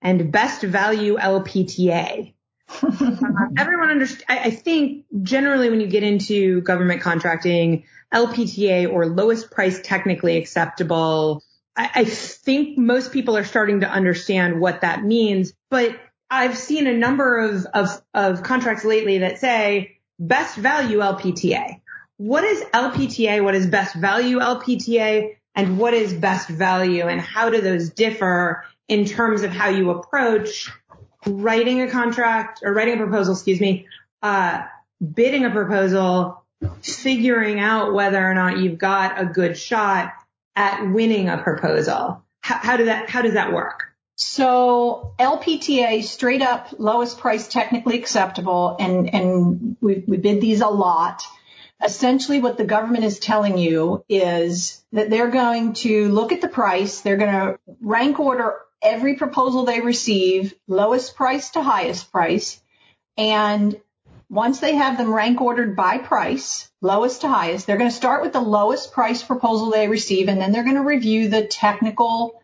and 0.01 0.33
best 0.33 0.63
value 0.63 1.17
LPTA 1.17 2.33
everyone 3.59 3.91
understands. 3.91 4.25
I, 4.29 4.39
I 4.39 4.51
think 4.51 5.05
generally 5.23 5.71
when 5.71 5.81
you 5.81 5.87
get 5.87 6.03
into 6.03 6.61
government 6.63 7.03
contracting, 7.03 7.85
LPTA 8.13 8.93
or 8.93 9.07
lowest 9.07 9.51
price 9.51 9.81
technically 9.83 10.37
acceptable, 10.37 11.43
I, 11.77 11.91
I 11.95 12.05
think 12.05 12.79
most 12.79 13.13
people 13.13 13.37
are 13.37 13.45
starting 13.45 13.81
to 13.81 13.89
understand 13.89 14.61
what 14.61 14.83
that 14.83 15.03
means. 15.03 15.53
But 15.71 15.99
I've 16.31 16.57
seen 16.57 16.87
a 16.87 16.97
number 16.97 17.39
of, 17.39 17.67
of, 17.67 18.03
of 18.15 18.43
contracts 18.43 18.85
lately 18.85 19.19
that 19.19 19.39
say 19.39 19.99
best 20.19 20.57
value 20.57 20.99
LPTA. 20.99 21.81
What 22.17 22.45
is 22.45 22.63
LPTA? 22.73 23.43
What 23.43 23.55
is 23.55 23.67
best 23.67 23.95
value 23.95 24.39
LPTA? 24.39 25.37
And 25.55 25.79
what 25.79 25.95
is 25.95 26.13
best 26.15 26.49
value? 26.49 27.07
And 27.07 27.21
how 27.21 27.51
do 27.51 27.61
those 27.61 27.91
differ 27.91 28.65
in 28.89 29.05
terms 29.05 29.43
of 29.43 29.51
how 29.51 29.69
you 29.69 29.91
approach 29.91 30.71
writing 31.27 31.81
a 31.83 31.91
contract 31.91 32.61
or 32.63 32.73
writing 32.73 32.95
a 32.95 32.97
proposal, 32.97 33.35
excuse 33.35 33.61
me, 33.61 33.87
uh, 34.23 34.63
bidding 35.15 35.45
a 35.45 35.51
proposal, 35.51 36.45
figuring 36.83 37.61
out 37.61 37.93
whether 37.93 38.19
or 38.19 38.35
not 38.35 38.59
you've 38.59 38.79
got 38.79 39.21
a 39.21 39.27
good 39.27 39.57
shot 39.57 40.13
at 40.57 40.91
winning 40.91 41.29
a 41.29 41.39
proposal. 41.39 42.23
How, 42.41 42.57
how 42.57 42.77
does 42.77 42.87
that, 42.87 43.09
how 43.09 43.23
does 43.23 43.35
that 43.35 43.53
work? 43.53 43.93
So 44.17 45.15
LPTA 45.19 46.05
straight 46.05 46.43
up 46.43 46.69
lowest 46.79 47.19
price 47.19 47.49
technically 47.49 47.99
acceptable 47.99 48.77
and, 48.79 49.13
and 49.13 49.77
we, 49.81 50.05
we 50.07 50.17
bid 50.19 50.41
these 50.41 50.61
a 50.61 50.69
lot. 50.69 51.23
Essentially 51.85 52.41
what 52.41 52.57
the 52.57 52.65
government 52.65 53.05
is 53.05 53.19
telling 53.19 53.59
you 53.59 54.05
is 54.09 54.85
that 54.93 55.11
they're 55.11 55.31
going 55.31 55.73
to 55.75 56.09
look 56.09 56.33
at 56.33 56.41
the 56.41 56.49
price. 56.49 57.01
They're 57.01 57.17
going 57.17 57.33
to 57.33 57.59
rank 57.81 58.21
order 58.21 58.55
every 58.81 59.15
proposal 59.15 59.65
they 59.65 59.81
receive, 59.81 60.55
lowest 60.69 61.17
price 61.17 61.51
to 61.51 61.63
highest 61.63 62.13
price. 62.13 62.61
And 63.17 63.81
once 64.29 64.61
they 64.61 64.75
have 64.77 64.97
them 64.97 65.13
rank 65.13 65.41
ordered 65.41 65.77
by 65.77 65.99
price, 65.99 66.71
lowest 66.81 67.21
to 67.21 67.29
highest, 67.29 67.67
they're 67.67 67.77
going 67.77 67.91
to 67.91 67.97
start 67.97 68.23
with 68.23 68.33
the 68.33 68.41
lowest 68.41 68.93
price 68.93 69.23
proposal 69.23 69.71
they 69.71 69.89
receive 69.89 70.29
and 70.29 70.41
then 70.41 70.53
they're 70.53 70.65
going 70.65 70.77
to 70.77 70.83
review 70.83 71.29
the 71.29 71.47
technical 71.47 72.43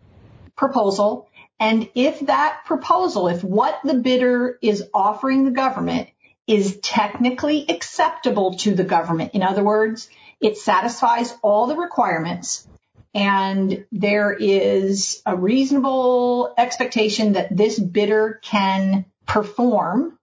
proposal. 0.55 1.29
And 1.59 1.89
if 1.95 2.21
that 2.27 2.63
proposal, 2.67 3.29
if 3.29 3.43
what 3.43 3.81
the 3.85 3.95
bidder 3.95 4.59
is 4.61 4.85
offering 4.93 5.45
the 5.45 5.51
government 5.51 6.09
is 6.49 6.79
technically 6.83 7.67
acceptable 7.69 8.55
to 8.55 8.75
the 8.75 8.85
government, 8.85 9.35
in 9.35 9.43
other 9.43 9.63
words, 9.63 10.09
it 10.41 10.57
satisfies 10.57 11.37
all 11.43 11.67
the 11.67 11.77
requirements, 11.77 12.67
and 13.15 13.85
there 13.93 14.33
is 14.33 15.23
a 15.27 15.37
reasonable 15.37 16.55
expectation 16.57 17.35
that 17.35 17.55
this 17.55 17.79
bidder 17.79 18.41
can 18.43 19.05
perform, 19.27 20.19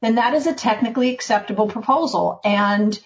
then 0.00 0.16
that 0.16 0.34
is 0.34 0.46
a 0.46 0.54
technically 0.54 1.12
acceptable 1.12 1.66
proposal. 1.66 2.40
And 2.44 2.98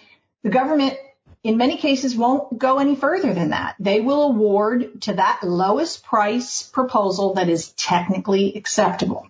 the 0.43 0.49
government 0.49 0.97
in 1.43 1.57
many 1.57 1.77
cases 1.77 2.15
won't 2.15 2.57
go 2.57 2.77
any 2.77 2.95
further 2.95 3.33
than 3.33 3.49
that. 3.49 3.75
They 3.79 4.01
will 4.01 4.23
award 4.23 5.01
to 5.03 5.13
that 5.13 5.39
lowest 5.43 6.03
price 6.03 6.61
proposal 6.63 7.33
that 7.35 7.49
is 7.49 7.71
technically 7.71 8.55
acceptable. 8.55 9.27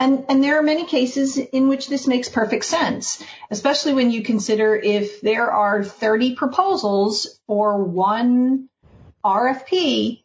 And, 0.00 0.24
and 0.28 0.42
there 0.42 0.58
are 0.58 0.62
many 0.62 0.86
cases 0.86 1.38
in 1.38 1.68
which 1.68 1.88
this 1.88 2.06
makes 2.06 2.28
perfect 2.28 2.64
sense, 2.64 3.22
especially 3.50 3.94
when 3.94 4.10
you 4.10 4.22
consider 4.22 4.74
if 4.74 5.20
there 5.20 5.50
are 5.50 5.84
30 5.84 6.34
proposals 6.34 7.40
for 7.46 7.82
one 7.82 8.68
RFP, 9.24 10.24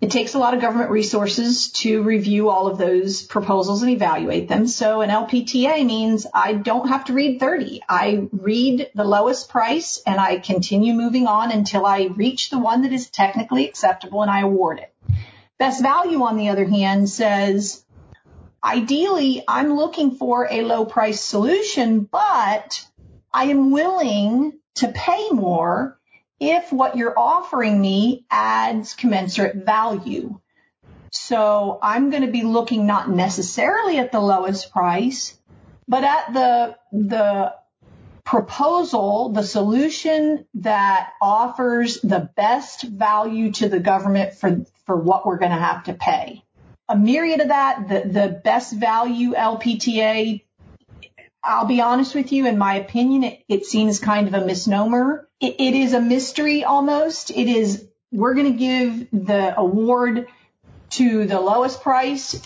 it 0.00 0.10
takes 0.10 0.34
a 0.34 0.38
lot 0.38 0.52
of 0.52 0.60
government 0.60 0.90
resources 0.90 1.70
to 1.72 2.02
review 2.02 2.50
all 2.50 2.66
of 2.66 2.76
those 2.76 3.22
proposals 3.22 3.82
and 3.82 3.90
evaluate 3.90 4.48
them. 4.48 4.66
So 4.66 5.00
an 5.00 5.08
LPTA 5.08 5.86
means 5.86 6.26
I 6.34 6.52
don't 6.52 6.88
have 6.88 7.06
to 7.06 7.14
read 7.14 7.40
30. 7.40 7.82
I 7.88 8.28
read 8.30 8.90
the 8.94 9.04
lowest 9.04 9.48
price 9.48 10.02
and 10.06 10.20
I 10.20 10.38
continue 10.38 10.92
moving 10.92 11.26
on 11.26 11.50
until 11.50 11.86
I 11.86 12.10
reach 12.14 12.50
the 12.50 12.58
one 12.58 12.82
that 12.82 12.92
is 12.92 13.08
technically 13.08 13.66
acceptable 13.66 14.20
and 14.20 14.30
I 14.30 14.40
award 14.40 14.80
it. 14.80 14.92
Best 15.58 15.80
value, 15.80 16.22
on 16.22 16.36
the 16.36 16.50
other 16.50 16.66
hand, 16.66 17.08
says, 17.08 17.82
ideally, 18.62 19.44
I'm 19.46 19.74
looking 19.74 20.12
for 20.12 20.48
a 20.50 20.62
low 20.62 20.84
price 20.84 21.20
solution, 21.20 22.00
but 22.00 22.86
I 23.32 23.44
am 23.44 23.70
willing 23.70 24.58
to 24.76 24.88
pay 24.88 25.30
more 25.30 25.98
if 26.38 26.72
what 26.72 26.96
you're 26.96 27.18
offering 27.18 27.80
me 27.80 28.26
adds 28.30 28.94
commensurate 28.94 29.64
value. 29.64 30.38
So 31.10 31.78
I'm 31.82 32.10
going 32.10 32.24
to 32.24 32.30
be 32.30 32.42
looking 32.42 32.86
not 32.86 33.08
necessarily 33.08 33.98
at 33.98 34.12
the 34.12 34.20
lowest 34.20 34.70
price, 34.70 35.38
but 35.88 36.04
at 36.04 36.32
the, 36.32 36.76
the 36.92 37.54
proposal, 38.24 39.30
the 39.30 39.44
solution 39.44 40.46
that 40.54 41.12
offers 41.22 42.00
the 42.00 42.28
best 42.36 42.82
value 42.82 43.52
to 43.52 43.68
the 43.68 43.80
government 43.80 44.34
for, 44.34 44.66
for 44.84 44.96
what 44.96 45.24
we're 45.24 45.38
going 45.38 45.52
to 45.52 45.56
have 45.56 45.84
to 45.84 45.94
pay. 45.94 46.42
A 46.88 46.96
myriad 46.96 47.40
of 47.40 47.48
that, 47.48 47.88
the, 47.88 48.08
the 48.08 48.28
best 48.28 48.72
value 48.72 49.34
LPTA, 49.34 50.42
I'll 51.42 51.66
be 51.66 51.80
honest 51.80 52.14
with 52.14 52.32
you, 52.32 52.46
in 52.46 52.58
my 52.58 52.76
opinion, 52.76 53.24
it, 53.24 53.44
it 53.48 53.66
seems 53.66 53.98
kind 53.98 54.28
of 54.28 54.34
a 54.34 54.44
misnomer. 54.44 55.28
It, 55.40 55.56
it 55.58 55.74
is 55.74 55.94
a 55.94 56.00
mystery 56.00 56.64
almost. 56.64 57.30
It 57.30 57.48
is, 57.48 57.86
we're 58.12 58.34
going 58.34 58.52
to 58.52 58.58
give 58.58 59.08
the 59.12 59.58
award 59.58 60.28
to 60.90 61.26
the 61.26 61.40
lowest 61.40 61.82
price, 61.82 62.40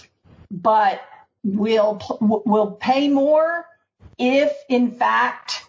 but 0.50 1.00
we'll, 1.44 2.00
we'll 2.20 2.72
pay 2.72 3.08
more 3.08 3.66
if 4.18 4.52
in 4.68 4.92
fact 4.92 5.64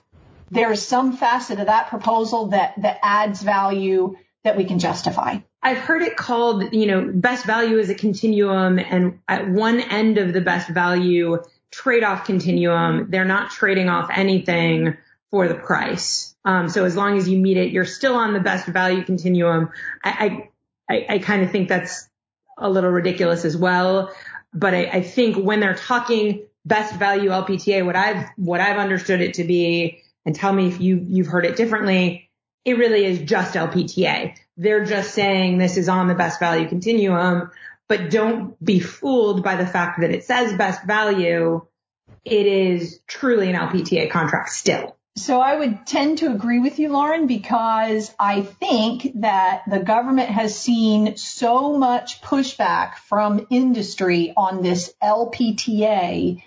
there's 0.50 0.86
some 0.86 1.14
facet 1.16 1.60
of 1.60 1.68
that 1.68 1.88
proposal 1.88 2.48
that, 2.48 2.82
that 2.82 3.00
adds 3.02 3.42
value 3.42 4.18
that 4.44 4.58
we 4.58 4.66
can 4.66 4.80
justify. 4.80 5.38
I've 5.64 5.78
heard 5.78 6.02
it 6.02 6.18
called, 6.18 6.74
you 6.74 6.88
know, 6.88 7.12
best 7.14 7.46
value 7.46 7.78
is 7.78 7.90
a 7.90 7.96
continuum 7.96 8.80
and 8.80 9.20
at 9.28 9.48
one 9.48 9.80
end 9.80 10.18
of 10.18 10.34
the 10.34 10.42
best 10.42 10.70
value 10.70 11.38
trade-off 11.72 12.26
continuum, 12.26 13.08
they're 13.10 13.26
not 13.26 13.52
trading 13.52 13.90
off 13.90 14.10
anything 14.14 14.98
for 15.30 15.48
the 15.48 15.56
price. 15.56 16.36
Um, 16.44 16.68
so 16.68 16.84
as 16.84 16.96
long 16.96 17.18
as 17.18 17.30
you 17.30 17.38
meet 17.38 17.58
it, 17.58 17.72
you're 17.72 17.86
still 17.86 18.16
on 18.16 18.34
the 18.34 18.40
best 18.40 18.68
value 18.68 19.04
continuum. 19.04 19.70
I, 20.04 20.50
I, 20.90 20.94
I, 20.94 21.06
I 21.16 21.20
kind 21.20 21.44
of 21.44 21.52
think 21.52 21.70
that's 21.70 22.10
a 22.58 22.70
little 22.70 22.90
ridiculous 22.90 23.46
as 23.46 23.56
well. 23.56 24.14
But 24.54 24.74
I, 24.74 24.86
I 24.86 25.02
think 25.02 25.38
when 25.38 25.60
they're 25.60 25.76
talking 25.76 26.46
best 26.66 26.94
value 26.96 27.30
LPTA, 27.30 27.86
what 27.86 27.96
I've, 27.96 28.28
what 28.36 28.60
I've 28.60 28.78
understood 28.78 29.22
it 29.22 29.36
to 29.36 29.44
be, 29.44 30.02
and 30.26 30.36
tell 30.36 30.52
me 30.52 30.68
if 30.68 30.82
you, 30.82 31.04
you've 31.08 31.28
heard 31.28 31.46
it 31.46 31.56
differently, 31.56 32.30
it 32.66 32.78
really 32.78 33.06
is 33.06 33.20
just 33.20 33.56
LPTA. 33.56 34.36
They're 34.58 34.86
just 34.86 35.14
saying 35.14 35.58
this 35.58 35.78
is 35.78 35.90
on 35.90 36.08
the 36.08 36.16
best 36.16 36.40
value 36.40 36.68
continuum, 36.68 37.52
but 37.88 38.10
don't 38.10 38.64
be 38.64 38.80
fooled 38.80 39.44
by 39.44 39.56
the 39.56 39.66
fact 39.66 40.02
that 40.02 40.12
it 40.12 40.24
says 40.24 40.56
best 40.56 40.86
value. 40.86 41.66
It 42.24 42.46
is 42.46 43.00
truly 43.08 43.50
an 43.50 43.56
LPTA 43.56 44.12
contract 44.12 44.50
still. 44.50 44.96
So 45.18 45.42
I 45.42 45.58
would 45.58 45.86
tend 45.86 46.20
to 46.20 46.32
agree 46.32 46.60
with 46.60 46.80
you, 46.80 46.88
Lauren, 46.90 47.28
because 47.28 48.14
I 48.18 48.44
think 48.44 49.12
that 49.22 49.64
the 49.70 49.80
government 49.80 50.30
has 50.30 50.58
seen 50.58 51.18
so 51.18 51.78
much 51.78 52.22
pushback 52.22 52.96
from 52.96 53.46
industry 53.50 54.34
on 54.38 54.62
this 54.62 54.94
LPTA 55.04 56.42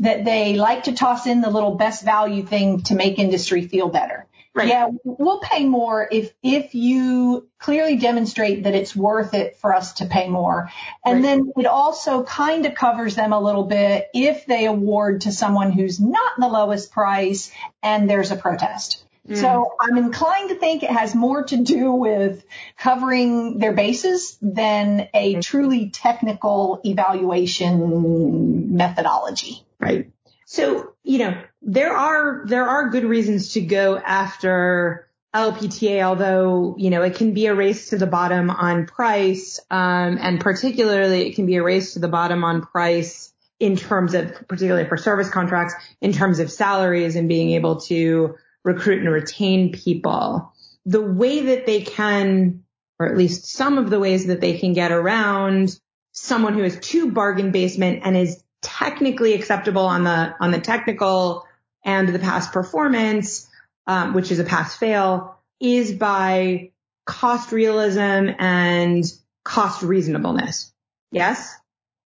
that 0.00 0.24
they 0.24 0.54
like 0.54 0.84
to 0.84 0.92
toss 0.92 1.26
in 1.26 1.40
the 1.40 1.50
little 1.50 1.76
best 1.76 2.02
value 2.02 2.42
thing 2.42 2.82
to 2.84 2.96
make 2.96 3.18
industry 3.18 3.68
feel 3.68 3.88
better. 3.88 4.26
Right. 4.60 4.68
Yeah, 4.68 4.90
we'll 5.04 5.40
pay 5.40 5.64
more 5.64 6.06
if 6.10 6.34
if 6.42 6.74
you 6.74 7.48
clearly 7.58 7.96
demonstrate 7.96 8.64
that 8.64 8.74
it's 8.74 8.94
worth 8.94 9.32
it 9.32 9.56
for 9.56 9.74
us 9.74 9.94
to 9.94 10.04
pay 10.04 10.28
more. 10.28 10.70
And 11.02 11.16
right. 11.16 11.22
then 11.22 11.52
it 11.56 11.66
also 11.66 12.24
kind 12.24 12.66
of 12.66 12.74
covers 12.74 13.14
them 13.14 13.32
a 13.32 13.40
little 13.40 13.64
bit 13.64 14.08
if 14.12 14.44
they 14.44 14.66
award 14.66 15.22
to 15.22 15.32
someone 15.32 15.72
who's 15.72 15.98
not 15.98 16.32
the 16.38 16.48
lowest 16.48 16.92
price 16.92 17.50
and 17.82 18.08
there's 18.08 18.32
a 18.32 18.36
protest. 18.36 19.02
Mm. 19.26 19.40
So 19.40 19.72
I'm 19.80 19.96
inclined 19.96 20.50
to 20.50 20.56
think 20.56 20.82
it 20.82 20.90
has 20.90 21.14
more 21.14 21.44
to 21.44 21.56
do 21.56 21.92
with 21.92 22.44
covering 22.76 23.58
their 23.58 23.72
bases 23.72 24.36
than 24.42 25.08
a 25.14 25.36
mm. 25.36 25.42
truly 25.42 25.88
technical 25.88 26.82
evaluation 26.84 28.76
methodology. 28.76 29.64
Right. 29.78 30.10
So, 30.44 30.92
you 31.02 31.18
know, 31.18 31.42
there 31.62 31.96
are, 31.96 32.44
there 32.46 32.68
are 32.68 32.88
good 32.88 33.04
reasons 33.04 33.52
to 33.52 33.60
go 33.60 33.96
after 33.96 35.08
LPTA, 35.34 36.02
although, 36.02 36.74
you 36.78 36.90
know, 36.90 37.02
it 37.02 37.14
can 37.14 37.34
be 37.34 37.46
a 37.46 37.54
race 37.54 37.90
to 37.90 37.98
the 37.98 38.06
bottom 38.06 38.50
on 38.50 38.86
price. 38.86 39.60
Um, 39.70 40.18
and 40.20 40.40
particularly 40.40 41.28
it 41.28 41.36
can 41.36 41.46
be 41.46 41.56
a 41.56 41.62
race 41.62 41.94
to 41.94 42.00
the 42.00 42.08
bottom 42.08 42.44
on 42.44 42.62
price 42.62 43.32
in 43.60 43.76
terms 43.76 44.14
of, 44.14 44.48
particularly 44.48 44.88
for 44.88 44.96
service 44.96 45.30
contracts, 45.30 45.74
in 46.00 46.12
terms 46.12 46.38
of 46.38 46.50
salaries 46.50 47.14
and 47.14 47.28
being 47.28 47.50
able 47.50 47.80
to 47.82 48.34
recruit 48.64 49.00
and 49.00 49.12
retain 49.12 49.70
people. 49.72 50.52
The 50.86 51.02
way 51.02 51.46
that 51.46 51.66
they 51.66 51.82
can, 51.82 52.64
or 52.98 53.06
at 53.06 53.16
least 53.16 53.46
some 53.46 53.78
of 53.78 53.90
the 53.90 54.00
ways 54.00 54.26
that 54.26 54.40
they 54.40 54.58
can 54.58 54.72
get 54.72 54.90
around 54.90 55.78
someone 56.12 56.54
who 56.54 56.64
is 56.64 56.78
too 56.80 57.12
bargain 57.12 57.52
basement 57.52 58.00
and 58.04 58.16
is 58.16 58.42
technically 58.62 59.34
acceptable 59.34 59.84
on 59.84 60.04
the 60.04 60.34
on 60.40 60.50
the 60.50 60.60
technical 60.60 61.46
and 61.84 62.08
the 62.08 62.18
past 62.18 62.52
performance, 62.52 63.48
um, 63.86 64.14
which 64.14 64.30
is 64.30 64.38
a 64.38 64.44
pass 64.44 64.76
fail, 64.76 65.36
is 65.60 65.92
by 65.92 66.70
cost 67.04 67.52
realism 67.52 68.30
and 68.38 69.04
cost 69.44 69.82
reasonableness. 69.82 70.72
Yes? 71.10 71.56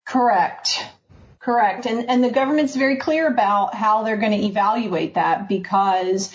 Correct. 0.06 0.84
Correct. 1.38 1.86
And, 1.86 2.10
and 2.10 2.22
the 2.22 2.30
government's 2.30 2.76
very 2.76 2.96
clear 2.96 3.26
about 3.26 3.74
how 3.74 4.02
they're 4.02 4.18
going 4.18 4.38
to 4.38 4.46
evaluate 4.46 5.14
that 5.14 5.48
because 5.48 6.34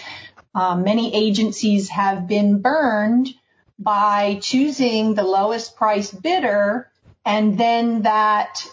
um, 0.55 0.83
many 0.83 1.13
agencies 1.13 1.89
have 1.89 2.27
been 2.27 2.61
burned 2.61 3.29
by 3.77 4.39
choosing 4.41 5.13
the 5.13 5.23
lowest 5.23 5.75
price 5.75 6.09
bidder 6.09 6.89
and 7.25 7.57
then 7.57 8.03
that 8.03 8.65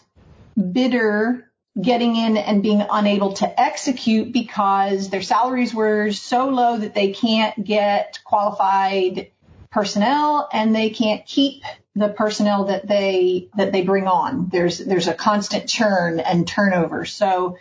bidder 0.57 1.51
getting 1.81 2.17
in 2.17 2.37
and 2.37 2.63
being 2.63 2.85
unable 2.91 3.33
to 3.35 3.61
execute 3.61 4.33
because 4.33 5.09
their 5.09 5.23
salaries 5.23 5.75
were 5.75 6.13
so 6.13 6.49
low 6.49 6.77
that 6.77 6.95
they 6.95 7.13
can't 7.13 7.65
get 7.65 8.21
qualified 8.25 9.31
personnel 9.71 10.49
and 10.53 10.75
they 10.75 10.91
can't 10.91 11.25
keep 11.25 11.63
the 11.95 12.09
personnel 12.09 12.67
that 12.67 12.87
they 12.87 13.49
that 13.57 13.73
they 13.73 13.83
bring 13.83 14.07
on. 14.07 14.49
There's 14.51 14.79
there's 14.79 15.09
a 15.09 15.15
constant 15.15 15.69
churn 15.69 16.21
and 16.21 16.47
turnover. 16.47 17.05
So 17.05 17.59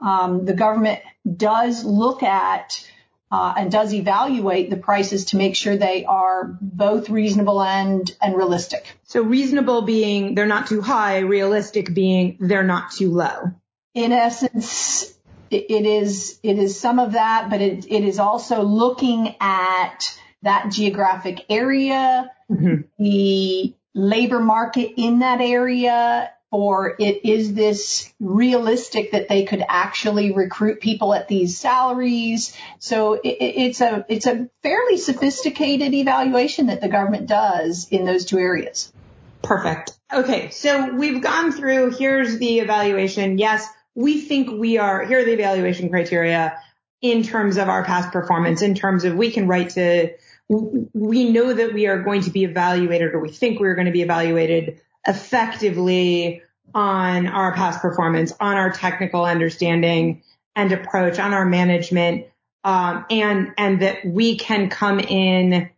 um, 0.00 0.44
the 0.44 0.54
government 0.54 1.00
does 1.36 1.84
look 1.84 2.22
at 2.22 2.88
and 3.32 3.72
does 3.72 3.94
evaluate 3.94 4.68
the 4.68 4.76
prices 4.76 5.26
to 5.26 5.36
make 5.38 5.56
sure 5.56 5.76
they 5.76 6.04
are 6.04 6.56
both 6.60 7.08
reasonable 7.08 7.62
and 7.62 8.14
and 8.20 8.36
realistic. 8.36 8.86
So 9.04 9.22
reasonable 9.22 9.82
being 9.82 10.34
they're 10.34 10.46
not 10.46 10.66
too 10.66 10.82
high, 10.82 11.20
realistic 11.20 11.94
being 11.94 12.36
they're 12.40 12.62
not 12.62 12.92
too 12.92 13.10
low. 13.10 13.52
In 13.94 14.12
essence, 14.12 15.14
it, 15.50 15.70
it 15.70 15.86
is 15.86 16.38
it 16.42 16.58
is 16.58 16.78
some 16.78 16.98
of 16.98 17.12
that, 17.12 17.48
but 17.48 17.62
it, 17.62 17.86
it 17.90 18.04
is 18.04 18.18
also 18.18 18.62
looking 18.62 19.34
at 19.40 20.18
that 20.42 20.70
geographic 20.70 21.46
area, 21.48 22.30
mm-hmm. 22.50 22.82
the 22.98 23.74
labor 23.94 24.40
market 24.40 24.92
in 24.96 25.20
that 25.20 25.40
area, 25.40 26.30
or 26.52 26.94
it 26.98 27.24
is 27.24 27.54
this 27.54 28.12
realistic 28.20 29.12
that 29.12 29.26
they 29.26 29.44
could 29.44 29.64
actually 29.66 30.32
recruit 30.32 30.80
people 30.80 31.14
at 31.14 31.26
these 31.26 31.58
salaries. 31.58 32.54
So 32.78 33.14
it, 33.14 33.38
it's 33.40 33.80
a 33.80 34.04
it's 34.08 34.26
a 34.26 34.50
fairly 34.62 34.98
sophisticated 34.98 35.94
evaluation 35.94 36.66
that 36.66 36.82
the 36.82 36.88
government 36.88 37.26
does 37.26 37.88
in 37.90 38.04
those 38.04 38.26
two 38.26 38.38
areas. 38.38 38.92
Perfect. 39.40 39.98
Okay, 40.12 40.50
so 40.50 40.94
we've 40.94 41.22
gone 41.22 41.52
through. 41.52 41.96
Here's 41.96 42.38
the 42.38 42.58
evaluation. 42.58 43.38
Yes, 43.38 43.66
we 43.94 44.20
think 44.20 44.50
we 44.50 44.76
are. 44.76 45.04
Here 45.06 45.20
are 45.20 45.24
the 45.24 45.32
evaluation 45.32 45.88
criteria 45.88 46.60
in 47.00 47.22
terms 47.22 47.56
of 47.56 47.70
our 47.70 47.82
past 47.82 48.12
performance. 48.12 48.60
In 48.60 48.74
terms 48.74 49.04
of 49.04 49.16
we 49.16 49.32
can 49.32 49.48
write 49.48 49.70
to. 49.70 50.12
We 50.48 51.30
know 51.30 51.54
that 51.54 51.72
we 51.72 51.86
are 51.86 52.02
going 52.02 52.22
to 52.22 52.30
be 52.30 52.44
evaluated, 52.44 53.14
or 53.14 53.20
we 53.20 53.30
think 53.30 53.58
we're 53.58 53.74
going 53.74 53.86
to 53.86 53.92
be 53.92 54.02
evaluated 54.02 54.82
effectively 55.06 56.42
on 56.74 57.26
our 57.26 57.54
past 57.54 57.80
performance, 57.80 58.32
on 58.40 58.56
our 58.56 58.70
technical 58.70 59.24
understanding 59.24 60.22
and 60.56 60.72
approach, 60.72 61.18
on 61.18 61.34
our 61.34 61.44
management, 61.44 62.26
um, 62.64 63.04
and 63.10 63.52
and 63.58 63.82
that 63.82 64.04
we 64.04 64.36
can 64.36 64.70
come 64.70 65.00
in 65.00 65.70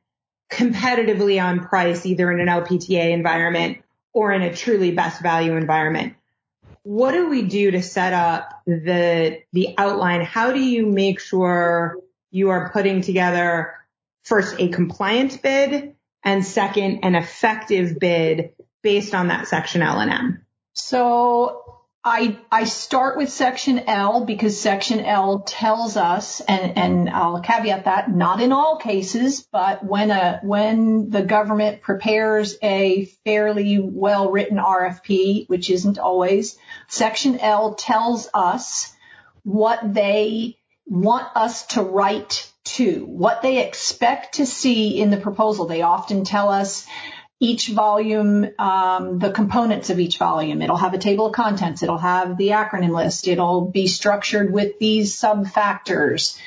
competitively 0.51 1.43
on 1.43 1.67
price, 1.67 2.05
either 2.07 2.31
in 2.31 2.41
an 2.41 2.49
LPTA 2.49 3.11
environment 3.11 3.79
or 4.13 4.33
in 4.33 4.43
a 4.43 4.55
truly 4.55 4.93
best 4.93 5.23
value 5.23 5.57
environment. 5.57 6.15
What 6.83 7.13
do 7.13 7.29
we 7.29 7.43
do 7.43 7.71
to 7.73 7.83
set 7.83 8.13
up 8.13 8.63
the 8.67 9.41
the 9.53 9.75
outline? 9.79 10.21
How 10.21 10.53
do 10.53 10.61
you 10.61 10.87
make 10.87 11.19
sure 11.19 11.97
you 12.31 12.51
are 12.51 12.71
putting 12.71 13.01
together 13.01 13.75
first 14.25 14.57
a 14.59 14.69
compliant 14.69 15.41
bid 15.43 15.95
and 16.23 16.45
second 16.45 17.01
an 17.05 17.15
effective 17.15 17.99
bid 17.99 18.53
based 18.85 19.14
on 19.14 19.29
that 19.29 19.49
section 19.49 19.83
L 19.83 19.99
and 19.99 20.12
M? 20.12 20.47
So 20.75 21.64
I, 22.05 22.38
I 22.53 22.64
start 22.64 23.16
with 23.16 23.31
section 23.31 23.79
L 23.87 24.27
because 24.27 24.61
section 24.61 25.01
L 25.01 25.40
tells 25.40 25.97
us, 25.97 26.40
and, 26.42 26.77
and 26.77 27.09
I'll 27.09 27.40
caveat 27.40 27.87
that, 27.87 28.11
not 28.11 28.42
in 28.42 28.53
all 28.53 28.77
cases, 28.77 29.49
but 29.51 29.83
when 29.83 30.11
a, 30.11 30.38
when 30.42 31.09
the 31.09 31.23
government 31.23 31.81
prepares 31.81 32.59
a 32.62 33.07
fairly 33.25 33.81
well 33.81 34.31
written 34.31 34.59
RFP, 34.59 35.49
which 35.49 35.70
isn't 35.70 35.99
always, 35.99 36.59
section 36.88 37.40
L 37.40 37.75
tells 37.75 38.29
us 38.35 38.92
what 39.42 39.94
they 39.94 40.59
want 40.85 41.29
us 41.35 41.66
to 41.68 41.83
write 41.83 42.53
to, 42.64 43.05
what 43.07 43.40
they 43.40 43.66
expect 43.66 44.35
to 44.35 44.47
see 44.47 45.01
in 45.01 45.11
the 45.11 45.16
proposal. 45.16 45.66
They 45.66 45.83
often 45.83 46.25
tell 46.25 46.51
us 46.51 46.87
each 47.40 47.68
volume, 47.68 48.49
um, 48.59 49.18
the 49.18 49.31
components 49.31 49.90
of 49.90 49.99
each 49.99 50.18
volume. 50.18 50.62
It'll 50.62 50.77
have 50.77 50.94
a 50.94 50.99
table 50.99 51.27
of 51.27 51.33
contents. 51.33 51.83
It'll 51.83 51.99
have 51.99 52.37
the 52.37 52.49
acronym 52.49 52.94
list. 52.94 53.29
It'll 53.29 53.70
be 53.70 53.87
structured 53.87 54.53
with 54.53 54.79
these 54.79 55.14
sub 55.14 55.49
factors. 55.49 56.38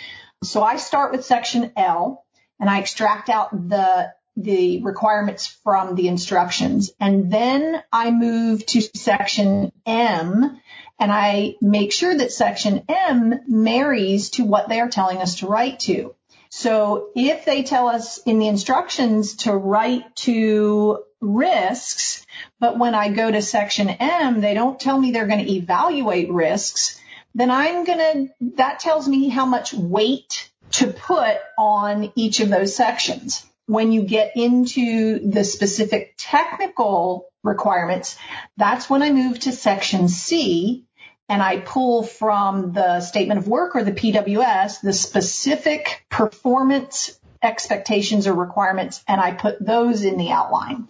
So 0.43 0.63
I 0.63 0.78
start 0.78 1.12
with 1.12 1.26
section 1.26 1.71
L 1.76 2.26
and 2.60 2.69
I 2.69 2.80
extract 2.80 3.30
out 3.30 3.52
the 3.69 4.13
the 4.39 4.84
requirements 4.84 5.47
from 5.63 5.95
the 5.95 6.08
instructions. 6.08 6.91
And 7.00 7.32
then 7.32 7.82
I 7.91 8.12
move 8.12 8.63
to 8.67 8.82
section 8.82 9.71
M 9.86 10.62
and 11.00 11.12
I 11.12 11.56
make 11.60 11.91
sure 11.91 12.15
that 12.15 12.32
section 12.32 12.84
M 12.88 13.41
marries 13.47 14.30
to 14.32 14.45
what 14.45 14.69
they 14.69 14.80
are 14.80 14.89
telling 14.89 15.17
us 15.17 15.39
to 15.39 15.47
write 15.47 15.80
to. 15.82 16.15
So 16.50 17.10
if 17.16 17.46
they 17.46 17.64
tell 17.64 17.88
us 17.88 18.20
in 18.20 18.40
the 18.40 18.48
instructions 18.48 19.38
to 19.38 19.54
write 19.54 20.16
to 20.18 21.04
risks, 21.20 22.26
but 22.60 22.78
when 22.78 22.96
I 22.96 23.10
go 23.10 23.30
to 23.30 23.42
section 23.42 23.90
M, 23.90 24.42
they 24.42 24.54
don't 24.54 24.80
tell 24.80 24.98
me 25.00 25.12
they're 25.12 25.28
going 25.28 25.46
to 25.46 25.52
evaluate 25.52 26.32
risks, 26.32 27.02
then 27.36 27.52
I'm 27.52 27.84
going 27.84 28.00
to, 28.00 28.28
that 28.56 28.80
tells 28.80 29.08
me 29.08 29.30
how 29.30 29.46
much 29.46 29.74
weight 29.74 30.52
to 30.72 30.88
put 30.88 31.38
on 31.58 32.12
each 32.16 32.40
of 32.40 32.50
those 32.50 32.76
sections. 32.76 33.46
When 33.68 33.92
you 33.92 34.04
get 34.04 34.32
into 34.36 35.20
the 35.30 35.44
specific 35.44 36.16
technical 36.18 37.28
requirements, 37.44 38.18
that's 38.56 38.90
when 38.90 39.04
I 39.04 39.12
move 39.12 39.40
to 39.42 39.52
section 39.52 40.08
C 40.08 40.87
and 41.30 41.42
I 41.42 41.58
pull 41.60 42.04
from 42.04 42.74
the 42.74 43.02
statement 43.02 43.40
of 43.40 43.48
work 43.48 43.76
or 43.76 43.84
the 43.84 43.92
PWS 43.92 44.82
the 44.82 44.94
specific 44.94 46.06
performance 46.10 47.20
expectations 47.42 48.28
or 48.28 48.34
requirements 48.34 49.04
and 49.08 49.22
I 49.22 49.34
put 49.34 49.63
those 49.63 50.04
in 50.04 50.18
the 50.18 50.32
outline. 50.32 50.88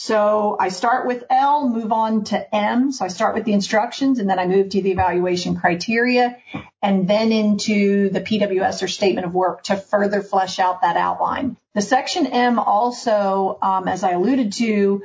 So 0.00 0.56
I 0.60 0.68
start 0.68 1.08
with 1.08 1.24
L, 1.28 1.68
move 1.68 1.90
on 1.90 2.22
to 2.24 2.54
M. 2.54 2.92
So 2.92 3.04
I 3.04 3.08
start 3.08 3.34
with 3.34 3.44
the 3.44 3.52
instructions 3.52 4.20
and 4.20 4.30
then 4.30 4.38
I 4.38 4.46
move 4.46 4.68
to 4.68 4.80
the 4.80 4.92
evaluation 4.92 5.56
criteria 5.56 6.38
and 6.80 7.08
then 7.08 7.32
into 7.32 8.08
the 8.10 8.20
PWS 8.20 8.84
or 8.84 8.88
statement 8.88 9.26
of 9.26 9.34
work 9.34 9.64
to 9.64 9.76
further 9.76 10.22
flesh 10.22 10.60
out 10.60 10.82
that 10.82 10.96
outline. 10.96 11.56
The 11.74 11.82
section 11.82 12.28
M 12.28 12.60
also, 12.60 13.58
um, 13.60 13.88
as 13.88 14.04
I 14.04 14.12
alluded 14.12 14.52
to, 14.54 15.02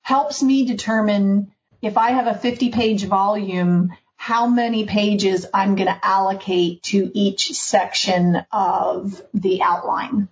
helps 0.00 0.42
me 0.42 0.66
determine 0.66 1.52
if 1.80 1.96
I 1.96 2.10
have 2.10 2.26
a 2.26 2.34
50 2.34 2.70
page 2.70 3.04
volume, 3.04 3.92
how 4.22 4.46
many 4.46 4.86
pages 4.86 5.46
I'm 5.52 5.74
going 5.74 5.88
to 5.88 5.98
allocate 6.00 6.84
to 6.84 7.10
each 7.12 7.54
section 7.54 8.36
of 8.52 9.20
the 9.34 9.62
outline 9.62 10.28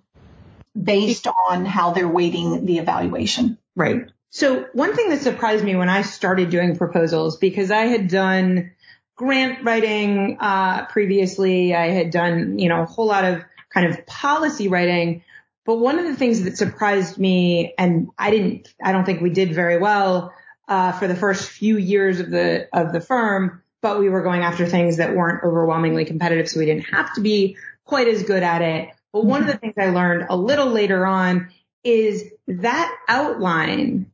based 0.81 1.27
on 1.27 1.65
how 1.65 1.91
they're 1.91 2.07
weighting 2.07 2.67
the 2.67 2.79
evaluation. 2.79 3.59
Right. 3.75 4.09
So 4.29 4.67
one 4.75 4.95
thing 4.95 5.09
that 5.09 5.23
surprised 5.23 5.65
me 5.65 5.75
when 5.75 5.89
I 5.89 6.03
started 6.03 6.51
doing 6.51 6.77
proposals, 6.77 7.39
because 7.39 7.73
I 7.73 7.87
had 7.87 8.07
done 8.07 8.71
grant 9.17 9.65
writing, 9.65 10.37
uh, 10.39 10.87
previously, 10.87 11.75
I 11.75 11.89
had 11.89 12.13
done, 12.13 12.61
you 12.61 12.69
know, 12.69 12.83
a 12.83 12.87
whole 12.87 13.07
lot 13.07 13.25
of 13.25 13.43
kind 13.75 13.89
of 13.89 14.07
policy 14.07 14.69
writing. 14.69 15.25
But 15.65 15.79
one 15.79 15.99
of 15.99 16.05
the 16.05 16.15
things 16.15 16.45
that 16.45 16.57
surprised 16.57 17.19
me, 17.19 17.75
and 17.77 18.11
I 18.17 18.31
didn't, 18.31 18.73
I 18.81 18.93
don't 18.93 19.05
think 19.05 19.21
we 19.21 19.31
did 19.31 19.53
very 19.53 19.79
well, 19.79 20.33
uh, 20.69 20.93
for 20.93 21.09
the 21.09 21.17
first 21.17 21.51
few 21.51 21.77
years 21.77 22.21
of 22.21 22.31
the, 22.31 22.69
of 22.73 22.93
the 22.93 23.01
firm, 23.01 23.60
but 23.83 23.99
we 23.99 24.09
were 24.09 24.23
going 24.23 24.43
after 24.43 24.67
things 24.67 24.99
that 24.99 25.15
weren't 25.15 25.43
overwhelmingly 25.45 26.05
competitive. 26.05 26.49
So 26.49 26.61
we 26.61 26.67
didn't 26.67 26.85
have 26.85 27.15
to 27.15 27.21
be 27.21 27.57
quite 27.85 28.09
as 28.09 28.23
good 28.23 28.43
at 28.43 28.63
it. 28.63 28.91
But 29.13 29.25
one 29.25 29.43
of 29.43 29.47
the 29.49 29.57
things 29.57 29.75
I 29.79 29.91
learned 29.91 30.27
a 30.31 30.37
little 30.37 30.69
later 30.69 31.07
on 31.07 31.51
is 31.83 32.25
that 32.47 32.97
outline 33.09 34.11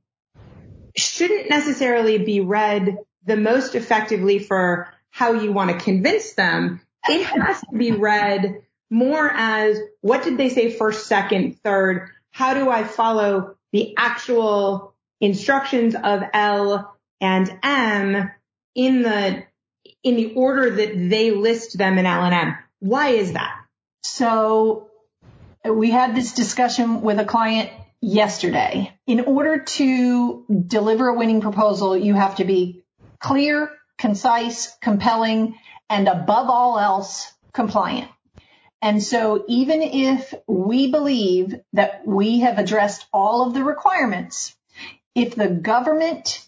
shouldn't 0.96 1.50
necessarily 1.50 2.18
be 2.18 2.40
read 2.40 2.96
the 3.24 3.36
most 3.36 3.74
effectively 3.74 4.38
for 4.38 4.88
how 5.10 5.32
you 5.32 5.52
want 5.52 5.70
to 5.70 5.84
convince 5.84 6.32
them. 6.34 6.80
It 7.08 7.24
has 7.24 7.60
to 7.60 7.76
be 7.76 7.92
read 7.92 8.62
more 8.88 9.28
as 9.28 9.78
what 10.00 10.22
did 10.22 10.38
they 10.38 10.48
say 10.48 10.70
first, 10.70 11.06
second, 11.06 11.60
third? 11.62 12.10
How 12.30 12.54
do 12.54 12.70
I 12.70 12.84
follow 12.84 13.56
the 13.72 13.94
actual 13.96 14.94
instructions 15.20 15.94
of 15.94 16.22
L 16.32 16.96
and 17.20 17.58
M 17.62 18.30
in 18.74 19.02
the 19.02 19.44
in 20.02 20.16
the 20.16 20.34
order 20.34 20.70
that 20.70 21.08
they 21.10 21.30
list 21.30 21.76
them 21.78 21.98
in 21.98 22.06
L 22.06 22.24
and 22.24 22.34
M? 22.34 22.56
Why 22.78 23.10
is 23.10 23.32
that? 23.32 23.54
So 24.02 24.90
we 25.64 25.90
had 25.90 26.14
this 26.14 26.32
discussion 26.32 27.02
with 27.02 27.18
a 27.18 27.24
client 27.24 27.70
yesterday. 28.00 28.96
In 29.06 29.20
order 29.20 29.60
to 29.60 30.44
deliver 30.66 31.08
a 31.08 31.14
winning 31.14 31.40
proposal, 31.40 31.96
you 31.96 32.14
have 32.14 32.36
to 32.36 32.44
be 32.44 32.84
clear, 33.18 33.70
concise, 33.98 34.76
compelling, 34.80 35.58
and 35.88 36.08
above 36.08 36.48
all 36.50 36.78
else, 36.78 37.32
compliant. 37.52 38.10
And 38.82 39.02
so 39.02 39.44
even 39.48 39.82
if 39.82 40.34
we 40.46 40.90
believe 40.90 41.54
that 41.72 42.06
we 42.06 42.40
have 42.40 42.58
addressed 42.58 43.06
all 43.12 43.46
of 43.46 43.54
the 43.54 43.64
requirements, 43.64 44.54
if 45.14 45.34
the 45.34 45.48
government 45.48 46.46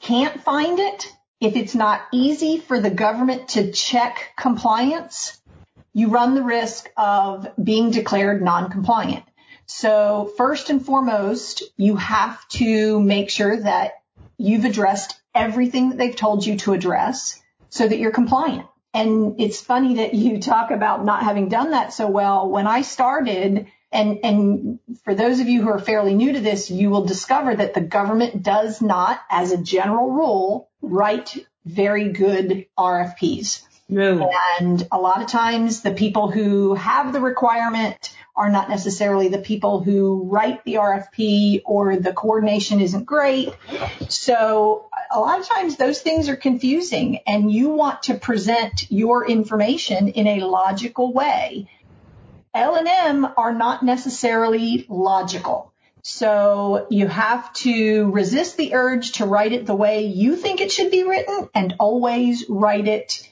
can't 0.00 0.42
find 0.42 0.78
it, 0.78 1.06
if 1.40 1.56
it's 1.56 1.74
not 1.74 2.02
easy 2.12 2.58
for 2.58 2.80
the 2.80 2.90
government 2.90 3.48
to 3.50 3.72
check 3.72 4.32
compliance, 4.36 5.40
you 5.92 6.08
run 6.08 6.34
the 6.34 6.42
risk 6.42 6.88
of 6.96 7.48
being 7.62 7.90
declared 7.90 8.42
non-compliant. 8.42 9.24
So 9.66 10.30
first 10.36 10.70
and 10.70 10.84
foremost, 10.84 11.62
you 11.76 11.96
have 11.96 12.46
to 12.50 13.00
make 13.00 13.30
sure 13.30 13.56
that 13.56 14.02
you've 14.36 14.64
addressed 14.64 15.18
everything 15.34 15.90
that 15.90 15.98
they've 15.98 16.14
told 16.14 16.44
you 16.44 16.56
to 16.58 16.72
address 16.72 17.40
so 17.68 17.86
that 17.86 17.98
you're 17.98 18.10
compliant. 18.10 18.66
And 18.92 19.40
it's 19.40 19.60
funny 19.60 19.96
that 19.96 20.14
you 20.14 20.40
talk 20.40 20.72
about 20.72 21.04
not 21.04 21.22
having 21.22 21.48
done 21.48 21.70
that 21.70 21.92
so 21.92 22.08
well. 22.08 22.50
When 22.50 22.66
I 22.66 22.82
started, 22.82 23.68
and, 23.92 24.18
and 24.24 24.80
for 25.04 25.14
those 25.14 25.38
of 25.38 25.48
you 25.48 25.62
who 25.62 25.68
are 25.68 25.78
fairly 25.78 26.14
new 26.14 26.32
to 26.32 26.40
this, 26.40 26.70
you 26.70 26.90
will 26.90 27.06
discover 27.06 27.54
that 27.54 27.74
the 27.74 27.80
government 27.80 28.42
does 28.42 28.82
not, 28.82 29.20
as 29.30 29.52
a 29.52 29.62
general 29.62 30.10
rule, 30.10 30.69
write 30.82 31.46
very 31.64 32.10
good 32.10 32.66
RFPs. 32.78 33.62
No. 33.88 34.30
And 34.60 34.86
a 34.92 34.98
lot 34.98 35.20
of 35.20 35.28
times 35.28 35.82
the 35.82 35.90
people 35.90 36.30
who 36.30 36.74
have 36.74 37.12
the 37.12 37.20
requirement 37.20 38.16
are 38.36 38.48
not 38.48 38.70
necessarily 38.70 39.28
the 39.28 39.38
people 39.38 39.82
who 39.82 40.28
write 40.30 40.64
the 40.64 40.74
RFP 40.74 41.62
or 41.64 41.96
the 41.96 42.12
coordination 42.12 42.80
isn't 42.80 43.04
great. 43.04 43.52
So 44.08 44.88
a 45.10 45.18
lot 45.18 45.40
of 45.40 45.48
times 45.48 45.76
those 45.76 46.00
things 46.00 46.28
are 46.28 46.36
confusing 46.36 47.18
and 47.26 47.52
you 47.52 47.70
want 47.70 48.04
to 48.04 48.14
present 48.14 48.90
your 48.90 49.28
information 49.28 50.08
in 50.08 50.26
a 50.28 50.40
logical 50.40 51.12
way. 51.12 51.68
L&M 52.54 53.26
are 53.36 53.52
not 53.52 53.82
necessarily 53.82 54.86
logical. 54.88 55.69
So 56.02 56.86
you 56.90 57.06
have 57.08 57.52
to 57.54 58.10
resist 58.10 58.56
the 58.56 58.74
urge 58.74 59.12
to 59.12 59.26
write 59.26 59.52
it 59.52 59.66
the 59.66 59.74
way 59.74 60.06
you 60.06 60.36
think 60.36 60.60
it 60.60 60.72
should 60.72 60.90
be 60.90 61.04
written 61.04 61.48
and 61.54 61.74
always 61.78 62.48
write 62.48 62.88
it 62.88 63.28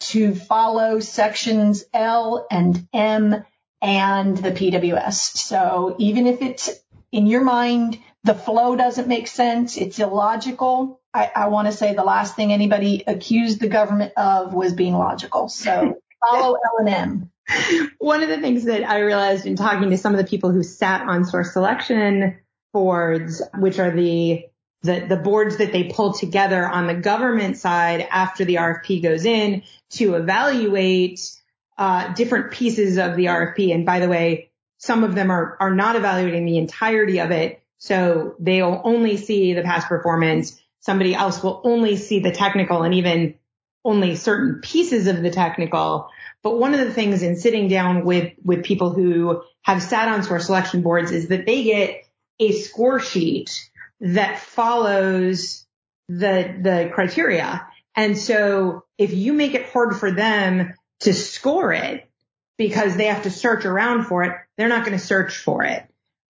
to 0.00 0.34
follow 0.34 1.00
sections 1.00 1.84
L 1.92 2.46
and 2.50 2.86
M 2.92 3.44
and 3.82 4.36
the 4.36 4.52
PWS. 4.52 5.36
So 5.36 5.96
even 5.98 6.26
if 6.26 6.42
it's 6.42 6.70
in 7.12 7.26
your 7.26 7.42
mind, 7.42 7.98
the 8.24 8.34
flow 8.34 8.76
doesn't 8.76 9.08
make 9.08 9.26
sense, 9.26 9.76
it's 9.76 9.98
illogical. 9.98 11.00
I, 11.12 11.30
I 11.34 11.48
want 11.48 11.66
to 11.66 11.72
say 11.72 11.94
the 11.94 12.04
last 12.04 12.36
thing 12.36 12.52
anybody 12.52 13.02
accused 13.06 13.60
the 13.60 13.68
government 13.68 14.12
of 14.16 14.54
was 14.54 14.72
being 14.72 14.94
logical. 14.94 15.48
So 15.48 16.00
follow 16.30 16.54
L 16.54 16.76
and 16.78 16.88
M. 16.88 17.30
One 17.98 18.22
of 18.22 18.28
the 18.28 18.40
things 18.40 18.64
that 18.64 18.88
I 18.88 19.00
realized 19.00 19.46
in 19.46 19.56
talking 19.56 19.90
to 19.90 19.98
some 19.98 20.14
of 20.14 20.18
the 20.18 20.28
people 20.28 20.50
who 20.50 20.62
sat 20.62 21.02
on 21.02 21.24
source 21.24 21.52
selection 21.52 22.38
boards, 22.72 23.42
which 23.58 23.78
are 23.78 23.90
the 23.90 24.46
the, 24.82 25.00
the 25.00 25.16
boards 25.16 25.58
that 25.58 25.72
they 25.72 25.84
pull 25.84 26.14
together 26.14 26.66
on 26.66 26.86
the 26.86 26.94
government 26.94 27.58
side 27.58 28.06
after 28.10 28.46
the 28.46 28.54
RFP 28.54 29.02
goes 29.02 29.26
in 29.26 29.62
to 29.90 30.14
evaluate 30.14 31.20
uh, 31.76 32.14
different 32.14 32.50
pieces 32.50 32.96
of 32.96 33.16
the 33.16 33.26
RFP. 33.26 33.74
And 33.74 33.84
by 33.84 34.00
the 34.00 34.08
way, 34.08 34.50
some 34.78 35.04
of 35.04 35.14
them 35.14 35.30
are, 35.30 35.56
are 35.60 35.74
not 35.74 35.96
evaluating 35.96 36.46
the 36.46 36.56
entirety 36.56 37.20
of 37.20 37.30
it. 37.30 37.62
So 37.78 38.34
they'll 38.38 38.80
only 38.84 39.16
see 39.16 39.52
the 39.52 39.62
past 39.62 39.86
performance. 39.86 40.58
Somebody 40.80 41.14
else 41.14 41.42
will 41.42 41.60
only 41.64 41.96
see 41.96 42.20
the 42.20 42.30
technical 42.30 42.82
and 42.82 42.94
even 42.94 43.34
only 43.84 44.16
certain 44.16 44.60
pieces 44.62 45.06
of 45.06 45.22
the 45.22 45.30
technical. 45.30 46.08
But 46.42 46.58
one 46.58 46.74
of 46.74 46.80
the 46.80 46.92
things 46.92 47.22
in 47.22 47.36
sitting 47.36 47.68
down 47.68 48.04
with, 48.04 48.32
with 48.42 48.64
people 48.64 48.92
who 48.92 49.42
have 49.62 49.82
sat 49.82 50.08
on 50.08 50.22
source 50.22 50.46
selection 50.46 50.82
boards 50.82 51.10
is 51.10 51.28
that 51.28 51.46
they 51.46 51.64
get 51.64 52.04
a 52.38 52.52
score 52.52 52.98
sheet 53.00 53.70
that 54.00 54.38
follows 54.38 55.66
the, 56.08 56.56
the 56.62 56.90
criteria. 56.94 57.66
And 57.94 58.16
so 58.16 58.84
if 58.96 59.12
you 59.12 59.34
make 59.34 59.54
it 59.54 59.68
hard 59.70 59.96
for 59.96 60.10
them 60.10 60.74
to 61.00 61.12
score 61.12 61.72
it 61.72 62.08
because 62.56 62.96
they 62.96 63.06
have 63.06 63.22
to 63.22 63.30
search 63.30 63.64
around 63.64 64.04
for 64.04 64.22
it. 64.22 64.36
They're 64.56 64.68
not 64.68 64.84
going 64.84 64.96
to 64.96 65.04
search 65.04 65.38
for 65.38 65.64
it. 65.64 65.82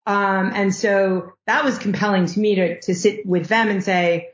Um, 0.05 0.51
and 0.55 0.73
so 0.73 1.33
that 1.45 1.63
was 1.65 1.77
compelling 1.77 2.25
to 2.25 2.39
me 2.39 2.55
to, 2.55 2.81
to 2.81 2.95
sit 2.95 3.25
with 3.25 3.47
them 3.47 3.69
and 3.69 3.83
say, 3.83 4.29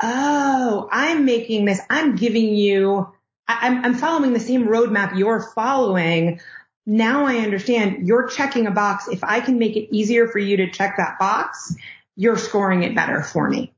Oh, 0.00 0.88
I'm 0.92 1.24
making 1.24 1.64
this. 1.64 1.80
I'm 1.90 2.14
giving 2.14 2.54
you, 2.54 3.12
I'm, 3.48 3.84
I'm 3.84 3.94
following 3.94 4.32
the 4.32 4.40
same 4.40 4.68
roadmap 4.68 5.18
you're 5.18 5.40
following. 5.40 6.40
Now 6.86 7.26
I 7.26 7.38
understand 7.38 8.06
you're 8.06 8.28
checking 8.28 8.66
a 8.66 8.70
box. 8.70 9.08
If 9.08 9.24
I 9.24 9.40
can 9.40 9.58
make 9.58 9.76
it 9.76 9.94
easier 9.94 10.28
for 10.28 10.38
you 10.38 10.58
to 10.58 10.70
check 10.70 10.96
that 10.98 11.18
box, 11.18 11.74
you're 12.14 12.36
scoring 12.36 12.82
it 12.82 12.94
better 12.94 13.22
for 13.22 13.48
me. 13.48 13.72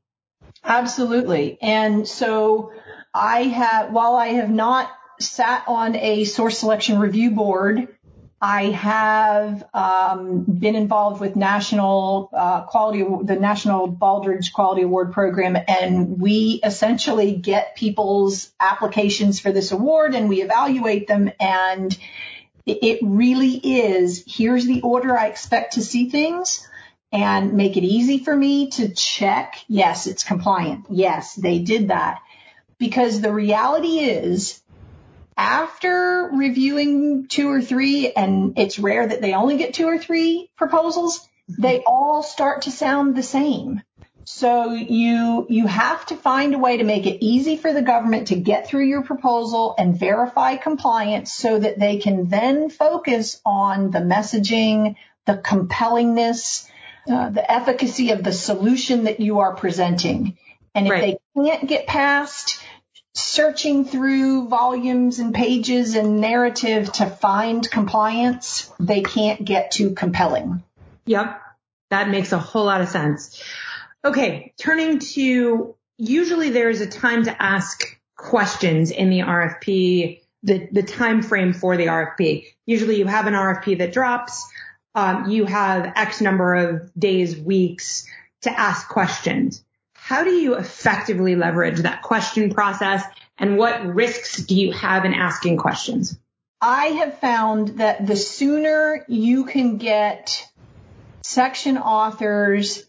Absolutely. 0.63 1.57
And 1.61 2.07
so 2.07 2.73
I 3.13 3.43
have, 3.43 3.91
while 3.91 4.15
I 4.15 4.27
have 4.27 4.49
not 4.49 4.91
sat 5.19 5.63
on 5.67 5.95
a 5.95 6.25
source 6.25 6.59
selection 6.59 6.99
review 6.99 7.31
board, 7.31 7.95
I 8.41 8.71
have 8.71 9.63
um, 9.71 10.43
been 10.43 10.75
involved 10.75 11.21
with 11.21 11.35
national 11.35 12.31
uh, 12.33 12.61
quality, 12.63 13.03
the 13.23 13.35
National 13.35 13.87
Baldrige 13.87 14.51
Quality 14.51 14.81
Award 14.81 15.13
Program, 15.13 15.55
and 15.67 16.19
we 16.19 16.59
essentially 16.63 17.35
get 17.35 17.75
people's 17.75 18.51
applications 18.59 19.39
for 19.39 19.51
this 19.51 19.71
award 19.71 20.15
and 20.15 20.27
we 20.27 20.41
evaluate 20.41 21.07
them. 21.07 21.31
And 21.39 21.95
it 22.65 22.99
really 23.03 23.55
is 23.55 24.23
here's 24.25 24.65
the 24.65 24.81
order 24.81 25.15
I 25.15 25.27
expect 25.27 25.73
to 25.73 25.83
see 25.83 26.09
things 26.09 26.67
and 27.11 27.53
make 27.53 27.77
it 27.77 27.83
easy 27.83 28.23
for 28.23 28.35
me 28.35 28.71
to 28.71 28.93
check. 28.93 29.63
Yes, 29.67 30.07
it's 30.07 30.23
compliant. 30.23 30.85
Yes, 30.89 31.35
they 31.35 31.59
did 31.59 31.89
that. 31.89 32.19
Because 32.79 33.21
the 33.21 33.31
reality 33.31 33.99
is 33.99 34.60
after 35.37 36.29
reviewing 36.33 37.27
two 37.27 37.49
or 37.49 37.61
three, 37.61 38.11
and 38.11 38.57
it's 38.57 38.79
rare 38.79 39.07
that 39.07 39.21
they 39.21 39.33
only 39.33 39.57
get 39.57 39.73
two 39.73 39.87
or 39.87 39.97
three 39.97 40.49
proposals, 40.57 41.27
they 41.47 41.83
all 41.85 42.23
start 42.23 42.63
to 42.63 42.71
sound 42.71 43.15
the 43.15 43.23
same. 43.23 43.81
So 44.23 44.71
you, 44.71 45.47
you 45.49 45.67
have 45.67 46.05
to 46.07 46.15
find 46.15 46.53
a 46.53 46.59
way 46.59 46.77
to 46.77 46.83
make 46.83 47.05
it 47.05 47.25
easy 47.25 47.57
for 47.57 47.73
the 47.73 47.81
government 47.81 48.27
to 48.27 48.35
get 48.35 48.67
through 48.67 48.85
your 48.85 49.01
proposal 49.01 49.73
and 49.77 49.99
verify 49.99 50.57
compliance 50.57 51.33
so 51.33 51.57
that 51.57 51.79
they 51.79 51.97
can 51.97 52.29
then 52.29 52.69
focus 52.69 53.41
on 53.45 53.89
the 53.89 53.99
messaging, 53.99 54.95
the 55.25 55.37
compellingness, 55.37 56.69
uh, 57.09 57.29
the 57.29 57.51
efficacy 57.51 58.11
of 58.11 58.23
the 58.23 58.31
solution 58.31 59.05
that 59.05 59.19
you 59.19 59.39
are 59.39 59.55
presenting. 59.55 60.37
And 60.75 60.85
if 60.85 60.91
right. 60.91 61.19
they 61.35 61.43
can't 61.43 61.67
get 61.67 61.87
past 61.87 62.60
searching 63.13 63.85
through 63.85 64.47
volumes 64.47 65.19
and 65.19 65.33
pages 65.33 65.95
and 65.95 66.21
narrative 66.21 66.91
to 66.93 67.05
find 67.05 67.69
compliance, 67.69 68.71
they 68.79 69.01
can't 69.01 69.43
get 69.43 69.71
to 69.71 69.91
compelling. 69.91 70.63
Yep. 71.05 71.41
That 71.89 72.09
makes 72.09 72.31
a 72.31 72.39
whole 72.39 72.65
lot 72.65 72.81
of 72.81 72.89
sense. 72.89 73.41
Okay. 74.03 74.53
Turning 74.57 74.99
to 74.99 75.75
usually 75.97 76.49
there's 76.49 76.81
a 76.81 76.87
time 76.87 77.25
to 77.25 77.41
ask 77.41 77.99
questions 78.15 78.91
in 78.91 79.09
the 79.09 79.19
RFP, 79.19 80.21
the, 80.43 80.69
the 80.71 80.83
time 80.83 81.21
frame 81.21 81.53
for 81.53 81.75
the 81.75 81.87
RFP. 81.87 82.45
Usually 82.65 82.95
you 82.95 83.07
have 83.07 83.27
an 83.27 83.33
RFP 83.33 83.79
that 83.79 83.93
drops 83.93 84.45
um, 84.93 85.29
you 85.29 85.45
have 85.45 85.93
X 85.95 86.21
number 86.21 86.53
of 86.53 86.91
days, 86.97 87.37
weeks 87.37 88.05
to 88.41 88.51
ask 88.51 88.87
questions. 88.89 89.63
How 90.11 90.25
do 90.25 90.31
you 90.31 90.55
effectively 90.55 91.37
leverage 91.37 91.83
that 91.83 92.01
question 92.01 92.53
process 92.53 93.01
and 93.37 93.57
what 93.57 93.85
risks 93.85 94.35
do 94.43 94.55
you 94.55 94.73
have 94.73 95.05
in 95.05 95.13
asking 95.13 95.55
questions? 95.55 96.19
I 96.59 96.87
have 96.87 97.19
found 97.19 97.77
that 97.79 98.05
the 98.05 98.17
sooner 98.17 99.05
you 99.07 99.45
can 99.45 99.77
get 99.77 100.45
section 101.23 101.77
authors 101.77 102.83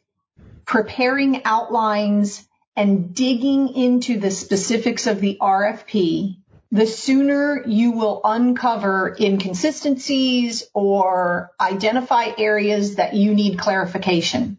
preparing 0.64 1.44
outlines 1.44 2.44
and 2.74 3.14
digging 3.14 3.68
into 3.68 4.18
the 4.18 4.32
specifics 4.32 5.06
of 5.06 5.20
the 5.20 5.38
RFP, 5.40 6.38
the 6.72 6.88
sooner 6.88 7.62
you 7.64 7.92
will 7.92 8.20
uncover 8.24 9.16
inconsistencies 9.16 10.64
or 10.74 11.52
identify 11.60 12.32
areas 12.36 12.96
that 12.96 13.14
you 13.14 13.32
need 13.32 13.60
clarification. 13.60 14.58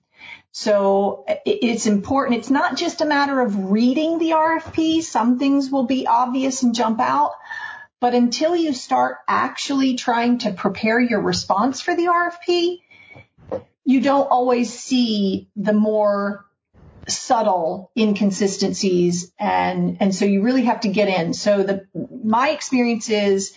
So 0.56 1.26
it's 1.48 1.88
important. 1.88 2.38
It's 2.38 2.52
not 2.52 2.78
just 2.78 3.02
a 3.02 3.06
matter 3.06 3.42
of 3.42 3.72
reading 3.72 4.20
the 4.20 4.32
RFP. 4.32 5.02
Some 5.02 5.40
things 5.40 5.72
will 5.72 5.88
be 5.88 6.06
obvious 6.06 6.62
and 6.62 6.76
jump 6.76 7.00
out. 7.00 7.32
But 8.00 8.14
until 8.14 8.56
you 8.56 8.72
start 8.74 9.18
actually 9.28 9.96
trying 9.96 10.38
to 10.40 10.54
prepare 10.54 11.00
your 11.00 11.22
response 11.22 11.82
for 11.82 11.96
the 11.96 12.04
RFP, 12.04 12.82
you 13.84 14.02
don't 14.02 14.28
always 14.28 14.72
see 14.72 15.50
the 15.56 15.74
more 15.74 16.46
subtle 17.08 17.92
inconsistencies 17.98 19.34
and 19.38 19.98
and 20.00 20.16
so 20.16 20.24
you 20.24 20.42
really 20.42 20.64
have 20.64 20.82
to 20.82 20.88
get 20.88 21.10
in 21.10 21.34
so 21.34 21.62
the 21.62 21.86
my 22.24 22.52
experience 22.52 23.10
is 23.10 23.54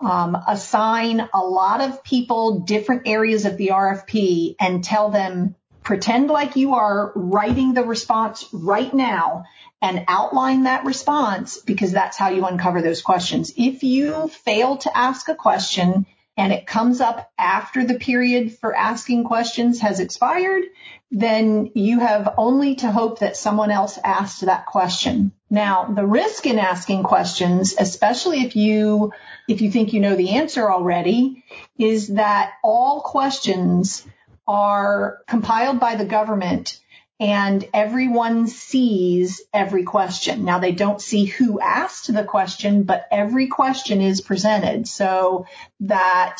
um, 0.00 0.36
assign 0.48 1.28
a 1.32 1.40
lot 1.40 1.80
of 1.80 2.02
people 2.02 2.60
different 2.60 3.02
areas 3.06 3.44
of 3.44 3.56
the 3.56 3.68
RFP 3.68 4.56
and 4.58 4.82
tell 4.82 5.10
them 5.10 5.54
pretend 5.88 6.28
like 6.28 6.54
you 6.54 6.74
are 6.74 7.12
writing 7.14 7.72
the 7.72 7.82
response 7.82 8.44
right 8.52 8.92
now 8.92 9.46
and 9.80 10.04
outline 10.06 10.64
that 10.64 10.84
response 10.84 11.62
because 11.62 11.92
that's 11.92 12.18
how 12.18 12.28
you 12.28 12.44
uncover 12.44 12.82
those 12.82 13.00
questions. 13.00 13.54
If 13.56 13.82
you 13.82 14.28
fail 14.44 14.76
to 14.76 14.94
ask 14.94 15.30
a 15.30 15.34
question 15.34 16.04
and 16.36 16.52
it 16.52 16.66
comes 16.66 17.00
up 17.00 17.32
after 17.38 17.86
the 17.86 17.94
period 17.98 18.58
for 18.58 18.76
asking 18.76 19.24
questions 19.24 19.80
has 19.80 19.98
expired, 19.98 20.64
then 21.10 21.70
you 21.74 22.00
have 22.00 22.34
only 22.36 22.74
to 22.74 22.92
hope 22.92 23.20
that 23.20 23.38
someone 23.38 23.70
else 23.70 23.98
asked 24.04 24.44
that 24.44 24.66
question. 24.66 25.32
Now, 25.48 25.86
the 25.86 26.04
risk 26.04 26.44
in 26.44 26.58
asking 26.58 27.04
questions, 27.04 27.74
especially 27.78 28.42
if 28.42 28.56
you, 28.56 29.14
if 29.48 29.62
you 29.62 29.70
think 29.70 29.94
you 29.94 30.00
know 30.00 30.16
the 30.16 30.36
answer 30.36 30.70
already, 30.70 31.44
is 31.78 32.08
that 32.08 32.52
all 32.62 33.00
questions 33.00 34.06
are 34.48 35.18
compiled 35.28 35.78
by 35.78 35.94
the 35.94 36.06
government 36.06 36.80
and 37.20 37.68
everyone 37.74 38.46
sees 38.46 39.42
every 39.52 39.82
question. 39.82 40.44
Now 40.44 40.60
they 40.60 40.72
don't 40.72 41.00
see 41.00 41.24
who 41.24 41.60
asked 41.60 42.12
the 42.12 42.24
question, 42.24 42.84
but 42.84 43.06
every 43.10 43.48
question 43.48 44.00
is 44.00 44.20
presented 44.20 44.86
so 44.86 45.46
that 45.80 46.38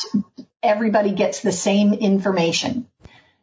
everybody 0.63 1.11
gets 1.11 1.41
the 1.41 1.51
same 1.51 1.93
information. 1.93 2.87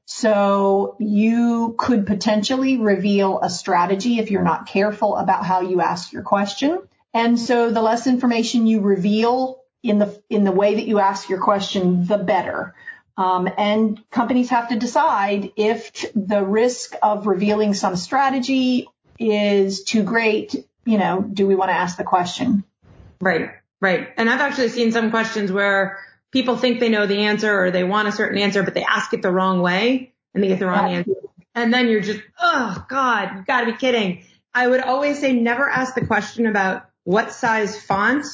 So 0.07 0.97
you 0.99 1.75
could 1.77 2.07
potentially 2.07 2.79
reveal 2.79 3.41
a 3.41 3.51
strategy 3.51 4.19
if 4.19 4.31
you're 4.31 4.43
not 4.43 4.67
careful 4.67 5.17
about 5.17 5.45
how 5.45 5.61
you 5.61 5.81
ask 5.81 6.13
your 6.13 6.23
question. 6.23 6.79
And 7.13 7.39
so 7.39 7.71
the 7.71 7.83
less 7.83 8.07
information 8.07 8.67
you 8.67 8.81
reveal 8.81 9.61
in 9.83 9.99
the, 9.99 10.23
in 10.31 10.45
the 10.45 10.53
way 10.53 10.77
that 10.77 10.87
you 10.87 11.01
ask 11.01 11.29
your 11.29 11.41
question, 11.41 12.07
the 12.07 12.19
better. 12.19 12.75
Um, 13.17 13.49
and 13.57 14.03
companies 14.11 14.51
have 14.51 14.69
to 14.69 14.77
decide 14.77 15.53
if 15.57 16.13
the 16.15 16.43
risk 16.43 16.95
of 17.03 17.27
revealing 17.27 17.73
some 17.75 17.97
strategy 17.97 18.89
is 19.19 19.85
too 19.85 20.03
great. 20.03 20.55
You 20.85 20.99
know, 20.99 21.23
do 21.23 21.47
we 21.47 21.55
want 21.55 21.71
to 21.71 21.75
ask 21.75 21.97
the 21.97 22.05
question? 22.05 22.65
Right, 23.21 23.51
right. 23.81 24.09
And 24.17 24.29
I've 24.29 24.41
actually 24.41 24.69
seen 24.69 24.93
some 24.93 25.11
questions 25.11 25.51
where 25.51 25.99
people 26.31 26.57
think 26.57 26.81
they 26.81 26.91
know 26.91 27.07
the 27.07 27.25
answer 27.25 27.65
or 27.65 27.71
they 27.71 27.85
want 27.85 28.09
a 28.09 28.13
certain 28.13 28.39
answer, 28.39 28.63
but 28.63 28.75
they 28.75 28.85
ask 28.85 29.13
it 29.15 29.23
the 29.23 29.31
wrong 29.31 29.63
way 29.63 30.13
and 30.35 30.43
they 30.43 30.49
get 30.49 30.59
the 30.59 30.67
wrong 30.67 30.91
yeah. 30.91 30.99
answer. 30.99 31.13
And 31.55 31.73
then 31.73 31.89
you're 31.89 32.03
just, 32.03 32.21
oh 32.39 32.85
God, 32.89 33.31
you've 33.35 33.47
gotta 33.47 33.67
be 33.67 33.79
kidding. 33.79 34.25
I 34.53 34.67
would 34.67 34.81
always 34.81 35.19
say 35.19 35.33
never 35.33 35.69
ask 35.69 35.95
the 35.95 36.07
question 36.07 36.47
about 36.47 36.89
what 37.05 37.33
size 37.33 37.81
font 37.81 38.27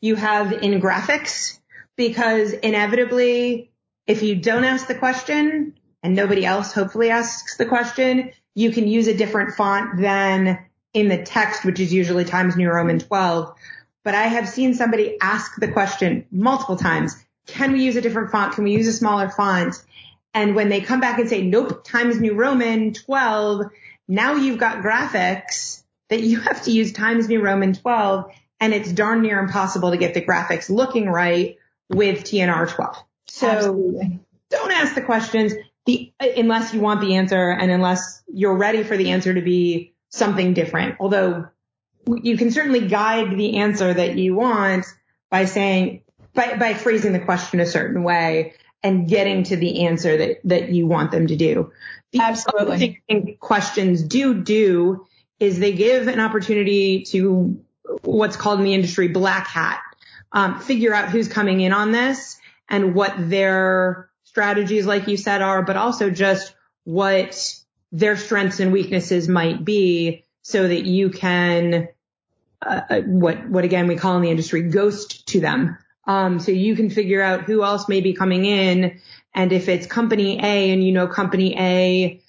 you 0.00 0.16
have 0.16 0.52
in 0.52 0.80
graphics 0.80 1.58
because 1.96 2.52
inevitably 2.52 3.70
if 4.06 4.22
you 4.22 4.36
don't 4.36 4.64
ask 4.64 4.86
the 4.86 4.94
question 4.94 5.74
and 6.02 6.14
nobody 6.14 6.44
else 6.44 6.72
hopefully 6.72 7.10
asks 7.10 7.56
the 7.56 7.66
question, 7.66 8.32
you 8.54 8.70
can 8.70 8.86
use 8.86 9.06
a 9.06 9.16
different 9.16 9.54
font 9.54 10.00
than 10.00 10.64
in 10.92 11.08
the 11.08 11.22
text, 11.22 11.64
which 11.64 11.80
is 11.80 11.92
usually 11.92 12.24
Times 12.24 12.56
New 12.56 12.70
Roman 12.70 12.98
12. 12.98 13.54
But 14.04 14.14
I 14.14 14.24
have 14.24 14.48
seen 14.48 14.74
somebody 14.74 15.16
ask 15.20 15.56
the 15.56 15.72
question 15.72 16.26
multiple 16.30 16.76
times 16.76 17.16
can 17.46 17.72
we 17.72 17.84
use 17.84 17.96
a 17.96 18.00
different 18.00 18.30
font? 18.30 18.54
Can 18.54 18.64
we 18.64 18.72
use 18.72 18.86
a 18.86 18.92
smaller 18.92 19.28
font? 19.28 19.74
And 20.32 20.54
when 20.54 20.70
they 20.70 20.80
come 20.80 21.00
back 21.00 21.18
and 21.18 21.28
say, 21.28 21.42
nope, 21.42 21.84
Times 21.84 22.18
New 22.18 22.34
Roman 22.34 22.94
12, 22.94 23.66
now 24.08 24.34
you've 24.34 24.58
got 24.58 24.82
graphics 24.82 25.82
that 26.08 26.22
you 26.22 26.40
have 26.40 26.62
to 26.62 26.70
use 26.70 26.92
Times 26.92 27.28
New 27.28 27.42
Roman 27.42 27.74
12 27.74 28.32
and 28.60 28.72
it's 28.72 28.90
darn 28.90 29.20
near 29.22 29.38
impossible 29.38 29.90
to 29.90 29.96
get 29.96 30.14
the 30.14 30.24
graphics 30.24 30.70
looking 30.70 31.08
right 31.08 31.58
with 31.90 32.24
TNR 32.24 32.68
12. 32.68 32.96
So 33.26 33.48
Absolutely. 33.48 34.20
don't 34.50 34.72
ask 34.72 34.94
the 34.94 35.02
questions 35.02 35.52
the, 35.86 36.12
unless 36.20 36.72
you 36.72 36.80
want 36.80 37.00
the 37.00 37.16
answer 37.16 37.50
and 37.50 37.70
unless 37.70 38.22
you're 38.32 38.56
ready 38.56 38.82
for 38.82 38.96
the 38.96 39.10
answer 39.10 39.34
to 39.34 39.42
be 39.42 39.94
something 40.08 40.54
different. 40.54 40.96
Although 41.00 41.48
you 42.06 42.36
can 42.36 42.50
certainly 42.50 42.86
guide 42.86 43.36
the 43.36 43.58
answer 43.58 43.92
that 43.92 44.16
you 44.16 44.34
want 44.34 44.86
by 45.30 45.44
saying, 45.44 46.02
by, 46.34 46.56
by 46.56 46.74
phrasing 46.74 47.12
the 47.12 47.20
question 47.20 47.60
a 47.60 47.66
certain 47.66 48.02
way 48.02 48.54
and 48.82 49.08
getting 49.08 49.44
to 49.44 49.56
the 49.56 49.86
answer 49.86 50.16
that, 50.16 50.36
that 50.44 50.68
you 50.70 50.86
want 50.86 51.10
them 51.10 51.26
to 51.26 51.36
do. 51.36 51.72
The 52.12 52.20
Absolutely. 52.20 53.38
questions 53.40 54.02
do 54.02 54.34
do 54.34 55.06
is 55.40 55.58
they 55.58 55.72
give 55.72 56.06
an 56.06 56.20
opportunity 56.20 57.02
to 57.04 57.60
what's 58.02 58.36
called 58.36 58.60
in 58.60 58.64
the 58.64 58.74
industry 58.74 59.08
black 59.08 59.46
hat, 59.46 59.80
um, 60.32 60.60
figure 60.60 60.94
out 60.94 61.10
who's 61.10 61.28
coming 61.28 61.60
in 61.60 61.72
on 61.72 61.92
this 61.92 62.38
and 62.68 62.94
what 62.94 63.14
their 63.16 64.10
strategies, 64.24 64.86
like 64.86 65.08
you 65.08 65.16
said, 65.16 65.42
are, 65.42 65.62
but 65.62 65.76
also 65.76 66.10
just 66.10 66.54
what 66.84 67.54
their 67.92 68.16
strengths 68.16 68.60
and 68.60 68.72
weaknesses 68.72 69.28
might 69.28 69.64
be 69.64 70.24
so 70.42 70.66
that 70.66 70.84
you 70.84 71.10
can, 71.10 71.88
uh, 72.64 72.80
uh, 72.90 73.00
what, 73.02 73.48
what 73.48 73.64
again 73.64 73.86
we 73.86 73.96
call 73.96 74.16
in 74.16 74.22
the 74.22 74.30
industry 74.30 74.62
ghost 74.62 75.28
to 75.28 75.40
them. 75.40 75.78
Um, 76.06 76.38
so 76.40 76.52
you 76.52 76.76
can 76.76 76.90
figure 76.90 77.22
out 77.22 77.44
who 77.44 77.62
else 77.62 77.88
may 77.88 78.00
be 78.00 78.12
coming 78.12 78.44
in. 78.44 79.00
And 79.34 79.52
if 79.52 79.68
it's 79.68 79.86
company 79.86 80.38
A 80.38 80.70
and 80.70 80.84
you 80.84 80.92
know 80.92 81.06
company 81.06 81.56
A 81.58 82.20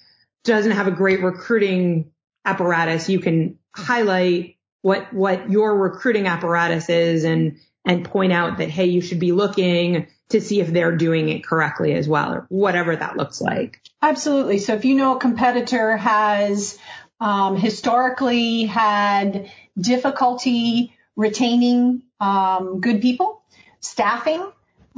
doesn't 0.44 0.72
have 0.72 0.86
a 0.86 0.92
great 0.92 1.22
recruiting 1.22 2.10
apparatus, 2.44 3.08
you 3.08 3.20
can 3.20 3.58
highlight 3.74 4.56
what, 4.82 5.12
what 5.12 5.50
your 5.50 5.76
recruiting 5.76 6.26
apparatus 6.26 6.88
is 6.88 7.24
and, 7.24 7.58
and 7.86 8.04
point 8.04 8.32
out 8.32 8.58
that, 8.58 8.68
hey, 8.68 8.86
you 8.86 9.00
should 9.00 9.20
be 9.20 9.32
looking 9.32 10.08
to 10.28 10.40
see 10.40 10.60
if 10.60 10.66
they're 10.66 10.96
doing 10.96 11.28
it 11.28 11.44
correctly 11.44 11.94
as 11.94 12.08
well, 12.08 12.34
or 12.34 12.46
whatever 12.48 12.96
that 12.96 13.16
looks 13.16 13.40
like. 13.40 13.80
Absolutely. 14.02 14.58
So 14.58 14.74
if 14.74 14.84
you 14.84 14.96
know 14.96 15.16
a 15.16 15.20
competitor 15.20 15.96
has 15.96 16.76
um, 17.20 17.56
historically 17.56 18.64
had 18.64 19.50
difficulty 19.78 20.92
retaining 21.14 22.02
um, 22.20 22.80
good 22.80 23.00
people, 23.00 23.40
staffing, 23.80 24.44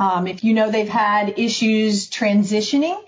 um, 0.01 0.27
if 0.27 0.43
you 0.43 0.55
know 0.55 0.71
they've 0.71 0.89
had 0.89 1.39
issues 1.39 2.09
transitioning, 2.11 2.99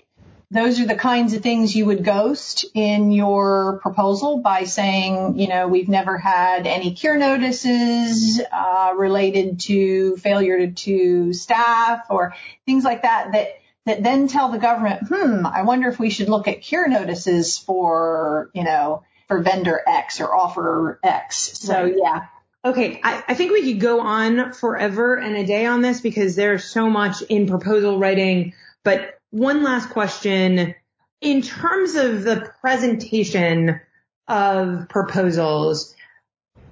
those 0.51 0.81
are 0.81 0.85
the 0.85 0.95
kinds 0.95 1.33
of 1.33 1.41
things 1.41 1.73
you 1.73 1.85
would 1.85 2.03
ghost 2.03 2.65
in 2.73 3.11
your 3.11 3.79
proposal 3.81 4.39
by 4.39 4.65
saying, 4.65 5.39
you 5.39 5.47
know, 5.47 5.69
we've 5.69 5.87
never 5.87 6.17
had 6.17 6.67
any 6.67 6.93
cure 6.93 7.17
notices 7.17 8.41
uh, 8.51 8.93
related 8.97 9.61
to 9.61 10.17
failure 10.17 10.67
to, 10.67 10.71
to 10.73 11.33
staff 11.33 12.01
or 12.09 12.35
things 12.65 12.83
like 12.83 13.03
that 13.03 13.31
that 13.31 13.47
that 13.85 14.03
then 14.03 14.27
tell 14.27 14.49
the 14.49 14.59
government, 14.59 15.07
hmm, 15.07 15.45
I 15.45 15.63
wonder 15.63 15.87
if 15.87 15.97
we 15.97 16.11
should 16.11 16.29
look 16.29 16.47
at 16.47 16.61
cure 16.61 16.87
notices 16.87 17.57
for, 17.57 18.51
you 18.53 18.63
know, 18.63 19.03
for 19.27 19.41
vendor 19.41 19.81
X 19.87 20.19
or 20.19 20.27
offeror 20.27 20.97
X. 21.01 21.57
So 21.59 21.85
yeah. 21.85 22.25
Okay. 22.63 22.99
I, 23.03 23.23
I 23.29 23.33
think 23.33 23.53
we 23.53 23.71
could 23.71 23.81
go 23.81 24.01
on 24.01 24.53
forever 24.53 25.15
and 25.15 25.35
a 25.35 25.45
day 25.45 25.65
on 25.65 25.81
this 25.81 26.01
because 26.01 26.35
there's 26.35 26.65
so 26.65 26.89
much 26.89 27.23
in 27.23 27.47
proposal 27.47 27.97
writing, 27.97 28.53
but 28.83 29.20
one 29.31 29.63
last 29.63 29.89
question. 29.89 30.75
In 31.19 31.41
terms 31.41 31.95
of 31.95 32.23
the 32.23 32.51
presentation 32.61 33.79
of 34.27 34.89
proposals, 34.89 35.95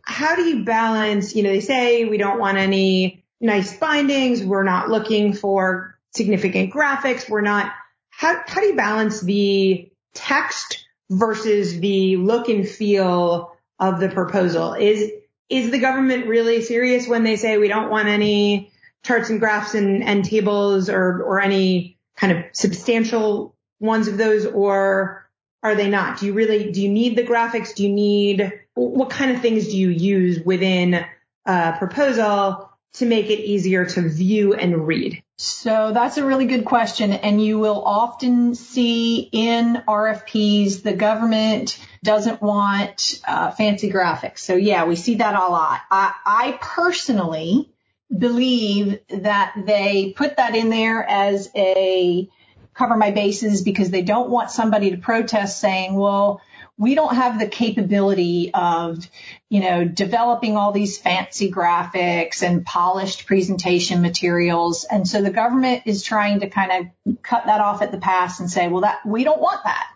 how 0.01 0.35
do 0.35 0.43
you 0.43 0.63
balance, 0.63 1.35
you 1.35 1.43
know, 1.43 1.49
they 1.49 1.59
say 1.59 2.05
we 2.05 2.17
don't 2.17 2.39
want 2.39 2.57
any 2.57 3.23
nice 3.39 3.77
bindings. 3.77 4.43
We're 4.43 4.63
not 4.63 4.89
looking 4.89 5.33
for 5.33 5.97
significant 6.13 6.73
graphics. 6.73 7.29
We're 7.29 7.41
not, 7.41 7.71
how, 8.09 8.41
how 8.45 8.61
do 8.61 8.67
you 8.67 8.75
balance 8.75 9.21
the 9.21 9.91
text 10.13 10.85
versus 11.09 11.79
the 11.79 12.17
look 12.17 12.49
and 12.49 12.67
feel 12.67 13.55
of 13.79 13.99
the 13.99 14.09
proposal? 14.09 14.73
Is, 14.73 15.11
is 15.47 15.71
the 15.71 15.79
government 15.79 16.27
really 16.27 16.61
serious 16.61 17.07
when 17.07 17.23
they 17.23 17.35
say 17.35 17.57
we 17.57 17.67
don't 17.67 17.89
want 17.89 18.07
any 18.07 18.71
charts 19.03 19.29
and 19.29 19.39
graphs 19.39 19.75
and, 19.75 20.03
and 20.03 20.25
tables 20.25 20.89
or, 20.89 21.23
or 21.23 21.39
any 21.39 21.98
kind 22.19 22.37
of 22.37 22.45
substantial 22.53 23.55
ones 23.79 24.07
of 24.07 24.17
those 24.17 24.45
or 24.45 25.29
are 25.63 25.75
they 25.75 25.89
not? 25.89 26.19
Do 26.19 26.25
you 26.25 26.33
really, 26.33 26.71
do 26.71 26.81
you 26.81 26.89
need 26.89 27.17
the 27.17 27.23
graphics? 27.23 27.73
Do 27.73 27.83
you 27.83 27.89
need, 27.89 28.51
what 28.75 29.09
kind 29.09 29.31
of 29.31 29.41
things 29.41 29.67
do 29.67 29.77
you 29.77 29.89
use 29.89 30.39
within 30.39 31.05
a 31.45 31.75
proposal 31.77 32.69
to 32.93 33.05
make 33.05 33.27
it 33.27 33.39
easier 33.39 33.85
to 33.85 34.09
view 34.09 34.53
and 34.53 34.87
read? 34.87 35.21
So 35.37 35.91
that's 35.93 36.17
a 36.17 36.25
really 36.25 36.47
good 36.47 36.65
question. 36.65 37.13
And 37.13 37.43
you 37.43 37.59
will 37.59 37.81
often 37.83 38.55
see 38.55 39.19
in 39.31 39.81
RFPs, 39.87 40.83
the 40.83 40.93
government 40.93 41.79
doesn't 42.03 42.41
want 42.41 43.21
uh, 43.25 43.51
fancy 43.51 43.89
graphics. 43.89 44.39
So 44.39 44.55
yeah, 44.55 44.85
we 44.85 44.97
see 44.97 45.15
that 45.15 45.35
a 45.35 45.47
lot. 45.47 45.79
I, 45.89 46.13
I 46.25 46.59
personally 46.61 47.69
believe 48.15 48.99
that 49.09 49.53
they 49.65 50.13
put 50.15 50.37
that 50.37 50.55
in 50.55 50.69
there 50.69 51.03
as 51.03 51.49
a 51.55 52.29
cover 52.73 52.95
my 52.95 53.11
bases 53.11 53.61
because 53.61 53.89
they 53.89 54.01
don't 54.01 54.29
want 54.29 54.51
somebody 54.51 54.91
to 54.91 54.97
protest 54.97 55.59
saying, 55.59 55.95
well, 55.95 56.41
we 56.77 56.95
don't 56.95 57.13
have 57.13 57.37
the 57.37 57.47
capability 57.47 58.53
of, 58.53 59.05
you 59.49 59.59
know, 59.59 59.83
developing 59.83 60.55
all 60.55 60.71
these 60.71 60.97
fancy 60.97 61.51
graphics 61.51 62.41
and 62.41 62.65
polished 62.65 63.27
presentation 63.27 64.01
materials. 64.01 64.85
And 64.85 65.05
so 65.05 65.21
the 65.21 65.29
government 65.29 65.83
is 65.85 66.03
trying 66.03 66.39
to 66.39 66.49
kind 66.49 66.71
of 67.05 67.21
cut 67.21 67.47
that 67.47 67.59
off 67.59 67.81
at 67.81 67.91
the 67.91 67.97
pass 67.97 68.39
and 68.39 68.49
say, 68.49 68.69
well, 68.69 68.81
that 68.81 69.05
we 69.05 69.25
don't 69.25 69.41
want 69.41 69.61
that. 69.65 69.91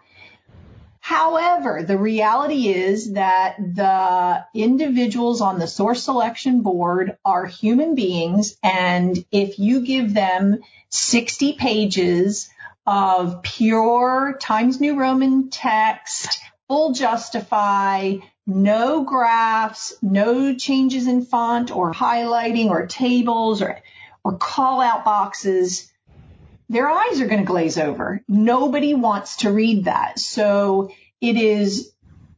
However, 1.03 1.83
the 1.83 1.97
reality 1.97 2.69
is 2.69 3.11
that 3.11 3.57
the 3.57 4.45
individuals 4.53 5.41
on 5.41 5.59
the 5.59 5.67
source 5.67 6.01
selection 6.01 6.61
board 6.61 7.17
are 7.25 7.45
human 7.45 7.93
beings. 7.93 8.55
And 8.63 9.25
if 9.29 9.59
you 9.59 9.81
give 9.81 10.13
them 10.13 10.61
60 10.91 11.53
pages 11.53 12.49
of 12.87 13.43
pure 13.43 14.37
Times 14.39 14.79
New 14.79 14.97
Roman 14.97 15.49
text, 15.49 16.39
full 16.69 16.93
justify, 16.93 18.15
no 18.47 19.03
graphs, 19.03 19.93
no 20.01 20.55
changes 20.55 21.07
in 21.07 21.25
font 21.25 21.69
or 21.69 21.91
highlighting 21.91 22.69
or 22.69 22.87
tables 22.87 23.61
or, 23.61 23.81
or 24.23 24.37
call 24.37 24.79
out 24.79 25.03
boxes, 25.03 25.91
their 26.69 26.89
eyes 26.89 27.21
are 27.21 27.27
going 27.27 27.41
to 27.41 27.45
glaze 27.45 27.77
over. 27.77 28.21
Nobody 28.27 28.93
wants 28.93 29.37
to 29.37 29.51
read 29.51 29.85
that. 29.85 30.19
So 30.19 30.91
it 31.21 31.37
is 31.37 31.92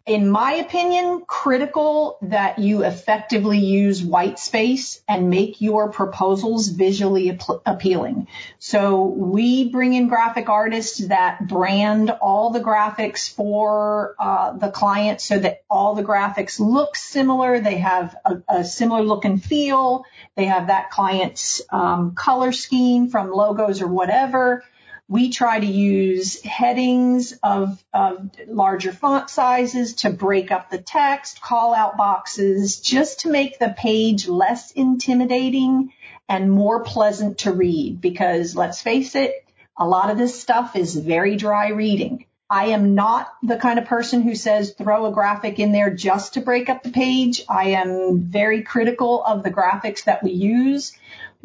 in 0.06 0.30
my 0.30 0.54
opinion, 0.54 1.24
critical 1.26 2.20
that 2.22 2.60
you 2.60 2.84
effectively 2.84 3.58
use 3.58 4.04
white 4.04 4.38
space 4.38 5.02
and 5.08 5.32
make 5.32 5.62
your 5.62 5.92
proposals 5.92 6.68
visually 6.68 7.32
ap- 7.32 7.62
appealing. 7.66 8.28
So 8.60 9.06
we 9.06 9.70
bring 9.70 9.94
in 9.94 10.08
graphic 10.08 10.48
artists 10.48 11.08
that 11.08 11.48
brand 11.48 12.12
all 12.12 12.52
the 12.52 12.60
graphics 12.60 13.34
for 13.34 14.16
uh, 14.20 14.54
the 14.54 14.70
client 14.70 15.22
so 15.22 15.40
that 15.40 15.64
all 15.72 15.96
the 15.96 16.04
graphics 16.04 16.60
look 16.60 16.96
similar. 16.96 17.60
They 17.60 17.78
have 17.78 18.16
a, 18.24 18.44
a 18.48 18.64
similar 18.64 19.02
look 19.02 19.26
and 19.26 19.44
feel. 19.44 20.06
They 20.36 20.46
have 20.46 20.68
that 20.68 20.92
client's 20.92 21.64
um, 21.72 22.14
color 22.14 22.52
scheme 22.52 23.10
from 23.10 23.32
logos 23.32 23.82
or 23.82 23.88
whatever. 23.88 24.64
We 25.08 25.30
try 25.30 25.60
to 25.60 25.66
use 25.66 26.42
headings 26.42 27.34
of, 27.44 27.84
of 27.94 28.32
larger 28.48 28.92
font 28.92 29.30
sizes 29.30 29.96
to 29.98 30.10
break 30.10 30.52
up 30.52 30.70
the 30.70 30.80
text, 30.80 31.42
call 31.42 31.76
out 31.76 31.96
boxes, 31.96 32.80
just 32.80 33.22
to 33.22 33.30
make 33.30 33.60
the 33.60 33.76
page 33.78 34.28
less 34.28 34.72
intimidating 34.72 35.94
and 36.28 36.52
more 36.52 36.84
pleasant 36.84 37.40
to 37.40 37.52
read 37.52 38.02
because 38.02 38.56
let's 38.56 38.82
face 38.82 39.14
it, 39.16 39.46
a 39.78 39.88
lot 39.88 40.10
of 40.10 40.18
this 40.18 40.40
stuff 40.40 40.76
is 40.76 40.96
very 40.96 41.36
dry 41.36 41.70
reading. 41.70 42.26
I 42.50 42.68
am 42.68 42.94
not 42.94 43.34
the 43.42 43.58
kind 43.58 43.80
of 43.80 43.86
person 43.86 44.22
who 44.22 44.36
says 44.36 44.74
throw 44.74 45.08
a 45.08 45.12
graphic 45.12 45.60
in 45.60 45.72
there 45.72 45.90
just 45.90 46.36
to 46.36 46.42
break 46.42 46.70
up 46.70 46.84
the 46.84 46.92
page. 46.92 47.44
I 47.50 47.70
am 47.70 48.22
very 48.22 48.62
critical 48.62 49.24
of 49.24 49.44
the 49.44 49.52
graphics 49.52 50.04
that 50.04 50.24
we 50.24 50.32
use. 50.32 50.96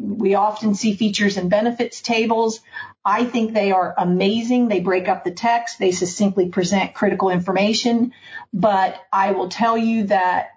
We 0.01 0.35
often 0.35 0.73
see 0.75 0.95
features 0.95 1.37
and 1.37 1.49
benefits 1.49 2.01
tables. 2.01 2.59
I 3.05 3.25
think 3.25 3.53
they 3.53 3.71
are 3.71 3.93
amazing. 3.97 4.67
They 4.67 4.79
break 4.79 5.07
up 5.07 5.23
the 5.23 5.31
text. 5.31 5.79
They 5.79 5.91
succinctly 5.91 6.49
present 6.49 6.93
critical 6.93 7.29
information. 7.29 8.13
But 8.53 8.99
I 9.11 9.31
will 9.31 9.49
tell 9.49 9.77
you 9.77 10.05
that 10.07 10.49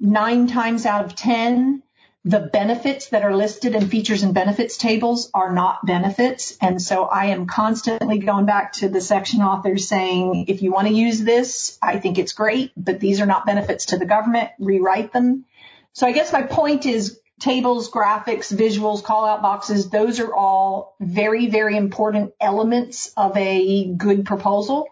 nine 0.00 0.46
times 0.46 0.86
out 0.86 1.04
of 1.04 1.16
10, 1.16 1.82
the 2.24 2.40
benefits 2.40 3.10
that 3.10 3.22
are 3.22 3.36
listed 3.36 3.76
in 3.76 3.88
features 3.88 4.24
and 4.24 4.34
benefits 4.34 4.76
tables 4.76 5.30
are 5.32 5.52
not 5.52 5.86
benefits. 5.86 6.56
And 6.60 6.82
so 6.82 7.04
I 7.04 7.26
am 7.26 7.46
constantly 7.46 8.18
going 8.18 8.46
back 8.46 8.72
to 8.74 8.88
the 8.88 9.00
section 9.00 9.42
authors 9.42 9.86
saying, 9.86 10.46
if 10.48 10.60
you 10.60 10.72
want 10.72 10.88
to 10.88 10.94
use 10.94 11.22
this, 11.22 11.78
I 11.80 12.00
think 12.00 12.18
it's 12.18 12.32
great, 12.32 12.72
but 12.76 12.98
these 12.98 13.20
are 13.20 13.26
not 13.26 13.46
benefits 13.46 13.86
to 13.86 13.98
the 13.98 14.06
government. 14.06 14.50
Rewrite 14.58 15.12
them. 15.12 15.44
So 15.92 16.06
I 16.06 16.12
guess 16.12 16.32
my 16.32 16.42
point 16.42 16.84
is 16.84 17.20
tables, 17.40 17.90
graphics, 17.90 18.52
visuals, 18.52 19.02
call 19.02 19.26
out 19.26 19.42
boxes, 19.42 19.90
those 19.90 20.20
are 20.20 20.34
all 20.34 20.96
very, 21.00 21.48
very 21.48 21.76
important 21.76 22.32
elements 22.40 23.12
of 23.16 23.36
a 23.36 23.84
good 23.92 24.24
proposal, 24.24 24.88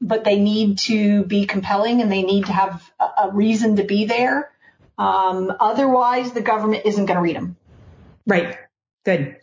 but 0.00 0.24
they 0.24 0.38
need 0.38 0.78
to 0.78 1.24
be 1.24 1.46
compelling 1.46 2.02
and 2.02 2.12
they 2.12 2.22
need 2.22 2.46
to 2.46 2.52
have 2.52 2.82
a, 3.00 3.30
reason 3.32 3.76
to 3.76 3.84
be 3.84 4.04
there. 4.04 4.50
Um, 4.98 5.52
otherwise, 5.58 6.32
the 6.32 6.42
government 6.42 6.82
isn't 6.84 7.06
going 7.06 7.16
to 7.16 7.22
read 7.22 7.36
them. 7.36 7.56
Right. 8.26 8.58
Good. 9.04 9.36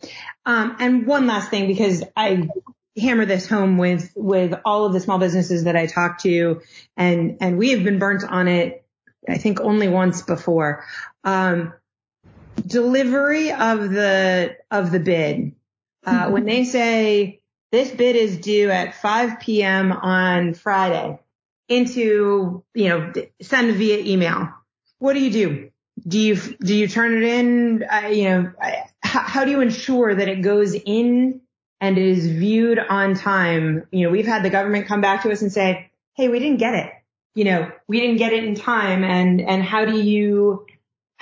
Um, 0.46 0.76
and 0.78 1.06
one 1.06 1.26
last 1.26 1.50
thing, 1.50 1.66
because 1.66 2.04
I 2.16 2.48
hammer 2.96 3.24
this 3.24 3.48
home 3.48 3.78
with, 3.78 4.12
with 4.14 4.54
all 4.64 4.86
of 4.86 4.92
the 4.92 5.00
small 5.00 5.18
businesses 5.18 5.64
that 5.64 5.74
I 5.74 5.86
talk 5.86 6.20
to 6.20 6.60
and, 6.96 7.38
and 7.40 7.58
we 7.58 7.70
have 7.70 7.82
been 7.82 7.98
burnt 7.98 8.22
on 8.24 8.46
it, 8.46 8.84
I 9.28 9.38
think 9.38 9.60
only 9.60 9.88
once 9.88 10.22
before. 10.22 10.84
Um, 11.24 11.72
delivery 12.66 13.52
of 13.52 13.90
the, 13.90 14.56
of 14.70 14.90
the 14.90 15.00
bid. 15.00 15.52
Uh, 16.06 16.24
mm-hmm. 16.24 16.32
when 16.32 16.44
they 16.44 16.64
say 16.64 17.40
this 17.72 17.90
bid 17.90 18.16
is 18.16 18.38
due 18.38 18.70
at 18.70 18.94
5 18.94 19.40
p.m. 19.40 19.92
on 19.92 20.54
Friday 20.54 21.18
into, 21.68 22.62
you 22.74 22.88
know, 22.88 23.12
send 23.40 23.74
via 23.76 23.98
email. 23.98 24.50
What 24.98 25.14
do 25.14 25.20
you 25.20 25.30
do? 25.30 25.70
Do 26.06 26.18
you, 26.18 26.36
do 26.36 26.74
you 26.74 26.88
turn 26.88 27.16
it 27.16 27.22
in? 27.22 27.84
Uh, 27.84 28.08
you 28.08 28.24
know, 28.24 28.52
how, 29.02 29.20
how 29.20 29.44
do 29.44 29.50
you 29.50 29.60
ensure 29.60 30.14
that 30.14 30.28
it 30.28 30.42
goes 30.42 30.74
in 30.74 31.40
and 31.80 31.98
is 31.98 32.26
viewed 32.26 32.78
on 32.78 33.14
time? 33.14 33.86
You 33.90 34.06
know, 34.06 34.10
we've 34.10 34.26
had 34.26 34.42
the 34.42 34.50
government 34.50 34.86
come 34.86 35.00
back 35.00 35.22
to 35.22 35.30
us 35.30 35.42
and 35.42 35.52
say, 35.52 35.90
Hey, 36.14 36.28
we 36.28 36.38
didn't 36.38 36.58
get 36.58 36.74
it. 36.74 36.92
You 37.34 37.44
know, 37.44 37.72
we 37.88 38.00
didn't 38.00 38.16
get 38.16 38.32
it 38.32 38.44
in 38.44 38.54
time. 38.54 39.02
And, 39.02 39.40
and 39.40 39.62
how 39.62 39.84
do 39.84 39.98
you, 39.98 40.66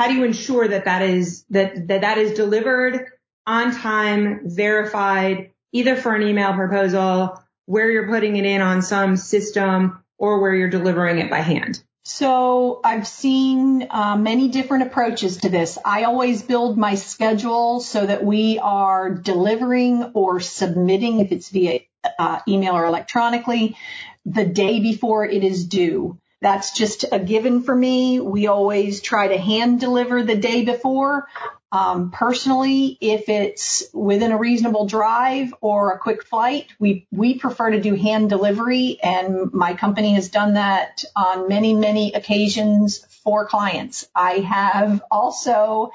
how 0.03 0.09
do 0.09 0.15
you 0.15 0.25
ensure 0.25 0.67
that 0.67 0.87
that 0.87 1.03
is, 1.03 1.45
that, 1.51 1.87
that 1.87 2.01
that 2.01 2.19
is 2.19 2.33
delivered 2.33 3.07
on 3.47 3.73
time, 3.73 4.41
verified, 4.47 5.53
either 5.71 5.95
for 5.95 6.13
an 6.13 6.23
email 6.23 6.55
proposal, 6.55 7.41
where 7.67 7.89
you're 7.89 8.09
putting 8.09 8.35
it 8.35 8.45
in 8.45 8.61
on 8.61 8.83
some 8.83 9.17
system 9.17 10.03
or 10.19 10.41
where 10.41 10.57
you're 10.57 10.69
delivering 10.69 11.21
it 11.21 11.31
by 11.31 11.39
hand? 11.39 11.81
So 12.05 12.81
I've 12.83 13.07
seen 13.07 13.87
uh, 13.89 14.17
many 14.17 14.49
different 14.49 14.89
approaches 14.89 15.37
to 15.37 15.49
this. 15.49 15.79
I 15.85 16.03
always 16.03 16.43
build 16.43 16.77
my 16.77 16.97
schedule 16.97 17.79
so 17.79 18.05
that 18.05 18.25
we 18.25 18.59
are 18.59 19.09
delivering 19.09 20.11
or 20.15 20.41
submitting, 20.41 21.21
if 21.21 21.31
it's 21.31 21.49
via 21.51 21.79
uh, 22.19 22.41
email 22.49 22.75
or 22.75 22.87
electronically, 22.87 23.77
the 24.25 24.45
day 24.45 24.81
before 24.81 25.25
it 25.25 25.45
is 25.45 25.65
due. 25.65 26.19
That's 26.43 26.73
just 26.73 27.05
a 27.13 27.21
given 27.21 27.63
for 27.63 27.75
me. 27.75 28.19
We 28.19 28.49
always 28.49 29.01
try 29.01 29.29
to 29.29 29.39
hand 29.39 29.79
deliver 29.79 30.25
the 30.25 30.37
day 30.37 30.65
before. 30.65 31.29
Um, 31.71 32.11
personally, 32.11 32.99
if 33.01 33.29
it's 33.29 33.85
within 33.95 34.33
a 34.33 34.37
reasonable 34.37 34.87
drive 34.87 35.55
or 35.61 35.93
a 35.93 35.99
quick 35.99 36.25
flight, 36.25 36.67
we 36.81 37.07
we 37.13 37.39
prefer 37.39 37.71
to 37.71 37.81
do 37.81 37.95
hand 37.95 38.29
delivery, 38.29 38.99
and 39.03 39.53
my 39.53 39.75
company 39.75 40.15
has 40.15 40.29
done 40.29 40.55
that 40.55 41.05
on 41.15 41.49
many 41.49 41.75
many 41.75 42.13
occasions 42.13 43.07
for 43.25 43.47
clients. 43.47 44.09
I 44.15 44.41
have 44.41 45.01
also 45.11 45.93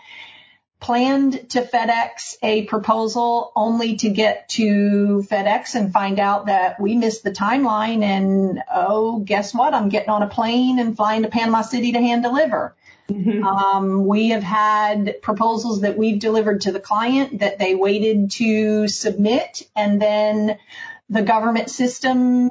planned 0.80 1.50
to 1.50 1.62
FedEx 1.62 2.36
a 2.44 2.66
proposal 2.66 3.52
only 3.56 3.96
to 3.98 4.10
get 4.10 4.50
to 4.50 5.26
FedEx 5.30 5.76
and 5.76 5.92
find 5.92 6.20
out 6.20 6.46
that 6.46 6.80
we 6.80 6.96
missed 6.96 7.24
the 7.24 7.32
timeline 7.32 8.04
and 8.04 8.62
oh, 8.74 9.20
guess 9.20 9.54
what? 9.54 9.74
I'm 9.74 9.90
getting 9.90 10.10
on 10.10 10.22
a 10.22 10.28
plane 10.28 10.80
and 10.80 10.96
flying 10.96 11.24
to 11.24 11.30
Panama 11.30 11.62
City 11.62 11.94
to 11.94 12.00
hand 12.00 12.24
deliver. 12.24 12.76
Mm-hmm. 13.10 13.44
Um, 13.44 14.06
we 14.06 14.30
have 14.30 14.44
had 14.44 15.22
proposals 15.22 15.82
that 15.82 15.98
we've 15.98 16.20
delivered 16.20 16.62
to 16.62 16.72
the 16.72 16.80
client 16.80 17.40
that 17.40 17.58
they 17.58 17.74
waited 17.74 18.32
to 18.32 18.88
submit 18.88 19.68
and 19.76 20.02
then 20.02 20.58
the 21.10 21.22
government 21.22 21.70
system 21.70 22.50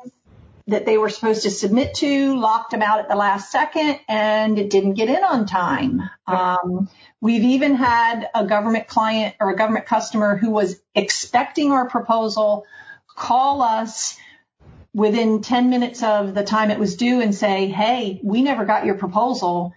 that 0.69 0.85
they 0.85 0.99
were 0.99 1.09
supposed 1.09 1.43
to 1.43 1.51
submit 1.51 1.95
to 1.95 2.37
locked 2.37 2.73
them 2.73 2.83
out 2.83 2.99
at 2.99 3.09
the 3.09 3.15
last 3.15 3.53
second 3.53 4.01
and 4.09 4.59
it 4.59 4.69
didn't 4.69 4.95
get 4.95 5.09
in 5.09 5.23
on 5.23 5.47
time. 5.47 6.03
Um, 6.27 6.89
we've 7.21 7.45
even 7.45 7.77
had 7.77 8.29
a 8.35 8.45
government 8.45 8.89
client 8.89 9.37
or 9.39 9.51
a 9.51 9.57
government 9.57 9.87
customer 9.87 10.37
who 10.37 10.51
was 10.51 10.81
expecting 10.95 11.71
our 11.71 11.89
proposal 11.89 12.67
call 13.15 13.63
us 13.63 14.17
within 14.93 15.41
10 15.41 15.71
minutes 15.71 16.03
of 16.03 16.35
the 16.35 16.43
time 16.43 16.71
it 16.71 16.79
was 16.79 16.97
due 16.97 17.21
and 17.21 17.35
say, 17.35 17.69
Hey, 17.69 18.21
we 18.25 18.43
never 18.43 18.65
got 18.65 18.85
your 18.85 18.97
proposal. 18.97 19.73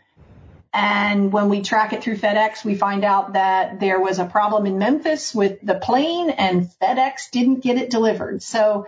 And 0.74 1.32
when 1.32 1.50
we 1.50 1.62
track 1.62 1.94
it 1.94 2.04
through 2.04 2.18
FedEx, 2.18 2.64
we 2.64 2.76
find 2.76 3.04
out 3.04 3.34
that 3.34 3.80
there 3.80 4.00
was 4.00 4.20
a 4.20 4.26
problem 4.26 4.66
in 4.66 4.78
Memphis 4.78 5.34
with 5.34 5.60
the 5.62 5.76
plane 5.76 6.30
and 6.30 6.70
FedEx 6.82 7.32
didn't 7.32 7.62
get 7.62 7.78
it 7.78 7.90
delivered. 7.90 8.42
So 8.44 8.88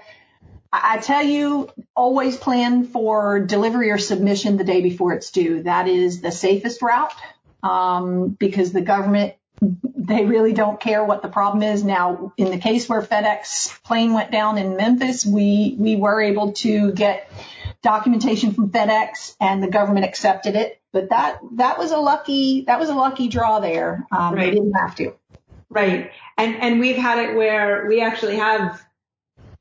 I 0.73 0.99
tell 0.99 1.23
you, 1.23 1.69
always 1.95 2.37
plan 2.37 2.85
for 2.85 3.39
delivery 3.41 3.91
or 3.91 3.97
submission 3.97 4.57
the 4.57 4.63
day 4.63 4.81
before 4.81 5.13
it's 5.13 5.31
due. 5.31 5.63
That 5.63 5.87
is 5.87 6.21
the 6.21 6.31
safest 6.31 6.81
route 6.81 7.13
um, 7.61 8.29
because 8.29 8.71
the 8.71 8.81
government 8.81 9.33
they 9.95 10.25
really 10.25 10.53
don't 10.53 10.79
care 10.79 11.03
what 11.03 11.21
the 11.21 11.27
problem 11.27 11.61
is. 11.61 11.83
Now, 11.83 12.33
in 12.35 12.49
the 12.49 12.57
case 12.57 12.89
where 12.89 13.01
FedEx 13.01 13.83
plane 13.83 14.13
went 14.13 14.31
down 14.31 14.57
in 14.57 14.75
Memphis, 14.75 15.23
we 15.23 15.75
we 15.77 15.95
were 15.95 16.19
able 16.19 16.53
to 16.53 16.91
get 16.93 17.29
documentation 17.81 18.53
from 18.53 18.69
FedEx 18.69 19.35
and 19.39 19.61
the 19.61 19.67
government 19.67 20.05
accepted 20.05 20.55
it. 20.55 20.81
But 20.91 21.09
that, 21.09 21.39
that 21.53 21.77
was 21.77 21.91
a 21.91 21.97
lucky, 21.97 22.61
that 22.67 22.79
was 22.79 22.89
a 22.89 22.93
lucky 22.93 23.27
draw 23.27 23.59
there. 23.59 24.05
Um, 24.11 24.35
right. 24.35 24.45
They 24.45 24.51
didn't 24.51 24.73
have 24.73 24.95
to. 24.95 25.13
Right. 25.69 26.11
And, 26.37 26.55
and 26.55 26.79
we've 26.79 26.97
had 26.97 27.19
it 27.19 27.35
where 27.35 27.85
we 27.87 28.01
actually 28.01 28.37
have 28.37 28.81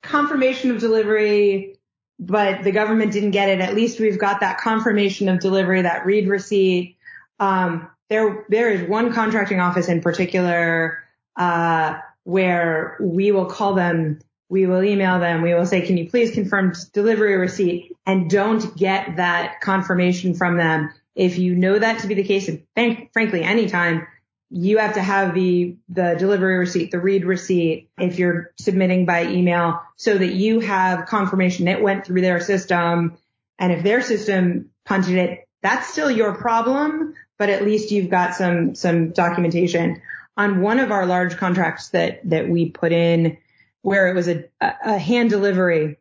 confirmation 0.03 0.70
of 0.70 0.80
delivery, 0.80 1.76
but 2.18 2.62
the 2.62 2.72
government 2.72 3.12
didn't 3.12 3.30
get 3.32 3.48
it. 3.48 3.61
At 3.61 3.74
least 3.74 4.01
we've 4.01 4.18
got 4.18 4.40
that 4.40 4.59
confirmation 4.59 5.28
of 5.28 5.40
delivery, 5.40 5.82
that 5.82 6.07
read 6.07 6.28
receipt. 6.28 6.96
Um, 7.38 7.88
there, 8.09 8.44
there 8.48 8.70
is 8.70 8.88
one 8.88 9.12
contracting 9.12 9.61
office 9.61 9.88
in 9.88 10.01
particular, 10.01 11.03
uh, 11.36 11.98
where 12.24 12.96
we 13.01 13.32
will 13.32 13.46
call 13.46 13.74
them 13.74 14.20
we 14.51 14.66
will 14.66 14.82
email 14.82 15.20
them. 15.20 15.42
We 15.42 15.55
will 15.55 15.64
say, 15.64 15.80
can 15.80 15.96
you 15.96 16.11
please 16.11 16.32
confirm 16.32 16.74
delivery 16.92 17.36
receipt 17.36 17.96
and 18.05 18.28
don't 18.28 18.76
get 18.76 19.16
that 19.16 19.61
confirmation 19.61 20.34
from 20.34 20.57
them. 20.57 20.92
If 21.14 21.38
you 21.38 21.55
know 21.55 21.78
that 21.78 22.01
to 22.01 22.09
be 22.09 22.14
the 22.14 22.24
case, 22.24 22.51
and 22.76 23.09
frankly, 23.12 23.42
anytime 23.42 24.07
you 24.51 24.78
have 24.78 24.94
to 24.94 25.03
have 25.03 25.34
the, 25.34 25.76
the 25.88 26.16
delivery 26.18 26.59
receipt, 26.59 26.90
the 26.90 26.98
read 26.98 27.24
receipt, 27.24 27.88
if 27.98 28.18
you're 28.18 28.53
submitting 28.59 29.07
by 29.07 29.26
email 29.26 29.80
so 29.96 30.18
that 30.18 30.32
you 30.32 30.61
have 30.61 31.07
confirmation 31.07 31.68
it 31.68 31.80
went 31.80 32.05
through 32.05 32.20
their 32.20 32.40
system. 32.40 33.16
And 33.59 33.72
if 33.72 33.84
their 33.84 34.03
system 34.03 34.70
punted 34.84 35.16
it, 35.16 35.48
that's 35.62 35.88
still 35.88 36.11
your 36.11 36.34
problem, 36.34 37.14
but 37.38 37.48
at 37.48 37.64
least 37.64 37.92
you've 37.92 38.11
got 38.11 38.34
some, 38.34 38.74
some 38.74 39.11
documentation 39.11 40.03
on 40.36 40.62
one 40.62 40.80
of 40.80 40.90
our 40.90 41.07
large 41.07 41.36
contracts 41.36 41.90
that, 41.90 42.20
that 42.28 42.48
we 42.48 42.70
put 42.70 42.92
in 42.92 43.36
where 43.82 44.09
it 44.09 44.14
was 44.14 44.28
a, 44.28 44.44
a 44.61 44.98
hand 44.98 45.30
delivery, 45.30 45.98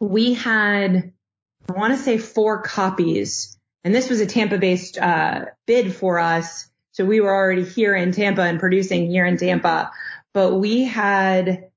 we 0.00 0.34
had, 0.34 1.12
I 1.68 1.72
want 1.72 1.92
to 1.92 2.02
say 2.02 2.18
four 2.18 2.62
copies. 2.62 3.58
And 3.82 3.94
this 3.94 4.08
was 4.08 4.20
a 4.20 4.26
Tampa 4.26 4.58
based, 4.58 4.96
uh, 4.98 5.46
bid 5.66 5.94
for 5.94 6.18
us. 6.18 6.68
So 6.94 7.04
we 7.04 7.20
were 7.20 7.34
already 7.34 7.64
here 7.64 7.94
in 7.94 8.12
Tampa 8.12 8.42
and 8.42 8.60
producing 8.60 9.10
here 9.10 9.26
in 9.26 9.36
Tampa, 9.36 9.90
but 10.32 10.54
we 10.54 10.84
had 10.84 11.70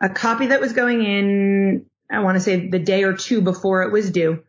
a 0.00 0.08
copy 0.08 0.46
that 0.46 0.60
was 0.60 0.72
going 0.72 1.04
in, 1.04 1.86
I 2.08 2.20
want 2.20 2.36
to 2.36 2.40
say 2.40 2.68
the 2.68 2.78
day 2.78 3.02
or 3.02 3.14
two 3.14 3.40
before 3.40 3.82
it 3.82 3.90
was 3.90 4.12
due, 4.12 4.44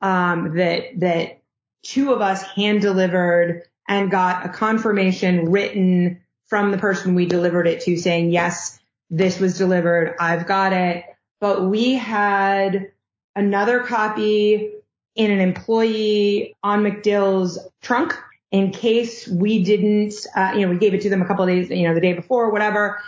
um, 0.00 0.56
that, 0.58 1.00
that 1.00 1.40
two 1.82 2.12
of 2.12 2.20
us 2.20 2.40
hand 2.42 2.82
delivered 2.82 3.64
and 3.88 4.12
got 4.12 4.46
a 4.46 4.48
confirmation 4.48 5.50
written 5.50 6.20
from 6.46 6.70
the 6.70 6.78
person 6.78 7.16
we 7.16 7.26
delivered 7.26 7.66
it 7.66 7.80
to 7.82 7.96
saying, 7.96 8.30
yes, 8.30 8.78
this 9.10 9.40
was 9.40 9.58
delivered. 9.58 10.14
I've 10.20 10.46
got 10.46 10.72
it. 10.72 11.04
But 11.40 11.64
we 11.64 11.94
had 11.94 12.92
another 13.34 13.80
copy 13.80 14.70
in 15.16 15.32
an 15.32 15.40
employee 15.40 16.54
on 16.62 16.84
MacDill's 16.84 17.58
trunk 17.82 18.16
in 18.50 18.70
case 18.70 19.28
we 19.28 19.62
didn't, 19.62 20.14
uh, 20.34 20.52
you 20.54 20.62
know, 20.62 20.70
we 20.70 20.78
gave 20.78 20.94
it 20.94 21.02
to 21.02 21.10
them 21.10 21.22
a 21.22 21.26
couple 21.26 21.44
of 21.44 21.50
days, 21.50 21.70
you 21.70 21.86
know, 21.86 21.94
the 21.94 22.00
day 22.00 22.14
before, 22.14 22.50
whatever. 22.50 23.00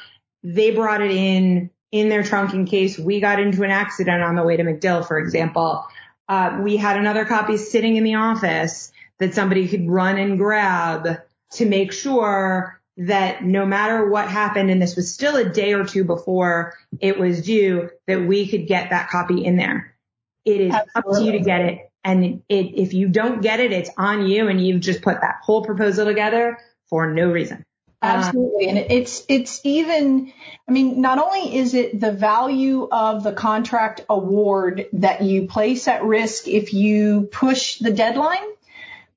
They 0.43 0.71
brought 0.71 1.03
it 1.03 1.11
in 1.11 1.71
in 1.93 2.09
their 2.09 2.23
trunk 2.23 2.55
in 2.55 2.67
case 2.67 2.99
we 2.99 3.21
got 3.21 3.41
into 3.41 3.63
an 3.63 3.71
accident 3.71 4.23
on 4.23 4.37
the 4.37 4.43
way 4.43 4.57
to 4.57 4.63
MacDill, 4.63 5.07
for 5.07 5.19
example. 5.19 5.85
Uh, 6.29 6.61
we 6.63 6.77
had 6.77 6.97
another 6.97 7.25
copy 7.25 7.57
sitting 7.57 7.97
in 7.97 8.05
the 8.05 8.15
office 8.15 8.93
that 9.19 9.35
somebody 9.35 9.67
could 9.67 9.89
run 9.89 10.17
and 10.17 10.39
grab 10.39 11.19
to 11.53 11.67
make 11.67 11.93
sure 11.93 12.81
that 12.97 13.43
no 13.43 13.67
matter 13.67 14.09
what 14.09 14.29
happened, 14.29 14.71
and 14.71 14.81
this 14.81 14.95
was 14.95 15.13
still 15.13 15.37
a 15.37 15.45
day 15.45 15.73
or 15.73 15.85
two 15.85 16.05
before 16.05 16.75
it 17.01 17.19
was 17.19 17.43
due, 17.43 17.91
that 18.07 18.27
we 18.27 18.47
could 18.47 18.67
get 18.67 18.91
that 18.91 19.09
copy 19.11 19.45
in 19.45 19.57
there. 19.57 19.97
It 20.45 20.61
is 20.61 20.75
Absolutely. 20.75 20.93
up 20.95 21.19
to 21.19 21.25
you 21.25 21.33
to 21.33 21.41
get 21.41 21.61
it. 21.63 21.90
And 22.03 22.43
it, 22.49 22.81
if 22.81 22.95
you 22.95 23.09
don't 23.09 23.43
get 23.43 23.61
it, 23.61 23.73
it's 23.73 23.91
on 23.97 24.27
you 24.27 24.49
and 24.49 24.65
you've 24.65 24.81
just 24.81 25.03
put 25.03 25.21
that 25.21 25.41
whole 25.43 25.65
proposal 25.65 26.07
together 26.07 26.59
for 26.89 27.13
no 27.13 27.31
reason. 27.31 27.65
Absolutely. 28.03 28.69
And 28.69 28.79
it's, 28.79 29.25
it's 29.29 29.61
even, 29.63 30.33
I 30.67 30.73
mean, 30.73 31.03
not 31.03 31.19
only 31.19 31.57
is 31.59 31.75
it 31.75 32.01
the 32.01 32.13
value 32.13 32.89
of 32.91 33.23
the 33.23 33.33
contract 33.33 34.07
award 34.09 34.87
that 34.95 35.21
you 35.21 35.47
place 35.47 35.87
at 35.87 36.03
risk 36.03 36.49
if 36.49 36.73
you 36.73 37.29
push 37.31 37.79
the 37.79 37.93
deadline, 37.93 38.39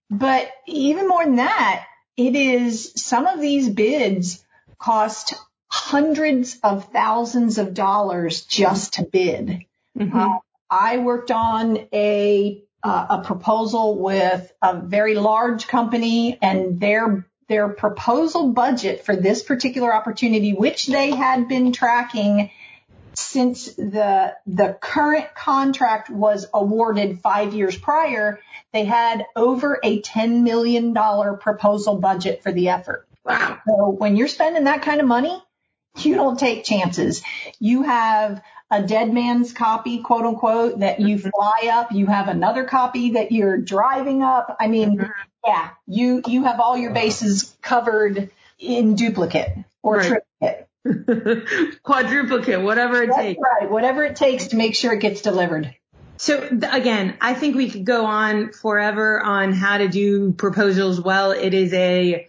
but 0.10 0.52
even 0.68 1.08
more 1.08 1.24
than 1.24 1.38
that, 1.38 1.86
it 2.18 2.36
is 2.36 2.92
some 2.96 3.26
of 3.26 3.40
these 3.40 3.70
bids 3.70 4.44
cost 4.78 5.34
hundreds 5.68 6.60
of 6.62 6.92
thousands 6.92 7.58
of 7.58 7.74
dollars 7.74 8.42
just 8.42 8.96
to 8.96 9.04
bid. 9.04 9.62
Mm-hmm. 9.98 10.20
Uh, 10.20 10.38
I 10.70 10.98
worked 10.98 11.32
on 11.32 11.88
a 11.94 12.62
Uh, 12.84 13.06
a 13.12 13.24
proposal 13.24 13.98
with 13.98 14.52
a 14.62 14.82
very 14.82 15.16
large 15.16 15.70
company 15.70 16.38
and 16.42 16.82
their 16.82 17.26
their 17.48 17.70
proposal 17.70 18.52
budget 18.52 19.06
for 19.06 19.16
this 19.16 19.42
particular 19.42 19.96
opportunity, 19.96 20.52
which 20.52 20.88
they 20.88 21.12
had 21.12 21.48
been 21.48 21.72
tracking 21.72 22.50
since 23.14 23.74
the 23.76 24.36
the 24.48 24.78
current 24.82 25.34
contract 25.36 26.10
was 26.10 26.48
awarded 26.54 27.22
five 27.22 27.54
years 27.54 27.78
prior, 27.78 28.40
they 28.72 28.86
had 28.86 29.26
over 29.36 29.80
a 29.84 30.02
ten 30.02 30.44
million 30.44 30.94
dollar 30.94 31.36
proposal 31.36 31.98
budget 31.98 32.44
for 32.44 32.52
the 32.52 32.70
effort. 32.70 33.08
Wow. 33.24 33.60
So 33.66 33.90
when 33.90 34.18
you're 34.18 34.28
spending 34.28 34.66
that 34.66 34.82
kind 34.82 35.00
of 35.00 35.08
money, 35.08 35.42
you 35.98 36.16
don't 36.16 36.40
take 36.40 36.64
chances. 36.64 37.24
You 37.60 37.84
have 37.84 38.42
a 38.74 38.82
dead 38.82 39.14
man's 39.14 39.54
copy, 39.54 40.00
quote 40.00 40.26
unquote, 40.26 40.80
that 40.80 41.00
you 41.00 41.18
mm-hmm. 41.18 41.30
fly 41.30 41.70
up. 41.72 41.92
You 41.92 42.08
have 42.08 42.28
another 42.28 42.64
copy 42.64 43.12
that 43.12 43.32
you're 43.32 43.58
driving 43.58 44.24
up. 44.24 44.58
I 44.60 44.68
mean, 44.68 44.98
mm-hmm. 44.98 45.12
yeah, 45.46 45.70
you, 45.86 46.24
you 46.28 46.44
have 46.46 46.60
all 46.60 46.76
your 46.76 46.92
bases 46.92 47.56
covered 47.62 48.32
in 48.58 48.96
duplicate 48.96 49.58
or 49.84 49.98
right. 49.98 50.22
triplicate. 50.42 50.68
Quadruplicate, 51.84 52.62
whatever 52.62 53.04
it 53.04 53.08
That's 53.08 53.20
takes. 53.20 53.42
Right, 53.42 53.70
whatever 53.70 54.04
it 54.04 54.16
takes 54.16 54.48
to 54.48 54.58
make 54.58 54.76
sure 54.76 54.94
it 54.94 55.00
gets 55.00 55.22
delivered. 55.22 55.74
So 56.18 56.42
again, 56.42 57.16
I 57.22 57.36
think 57.36 57.56
we 57.56 57.70
could 57.70 57.86
go 57.86 58.06
on 58.06 58.54
forever 58.54 59.22
on 59.22 59.54
how 59.54 59.78
to 59.78 59.88
do 59.88 60.34
proposals 60.34 61.00
well. 61.00 61.32
It 61.32 61.54
is 61.54 61.74
a, 61.74 62.28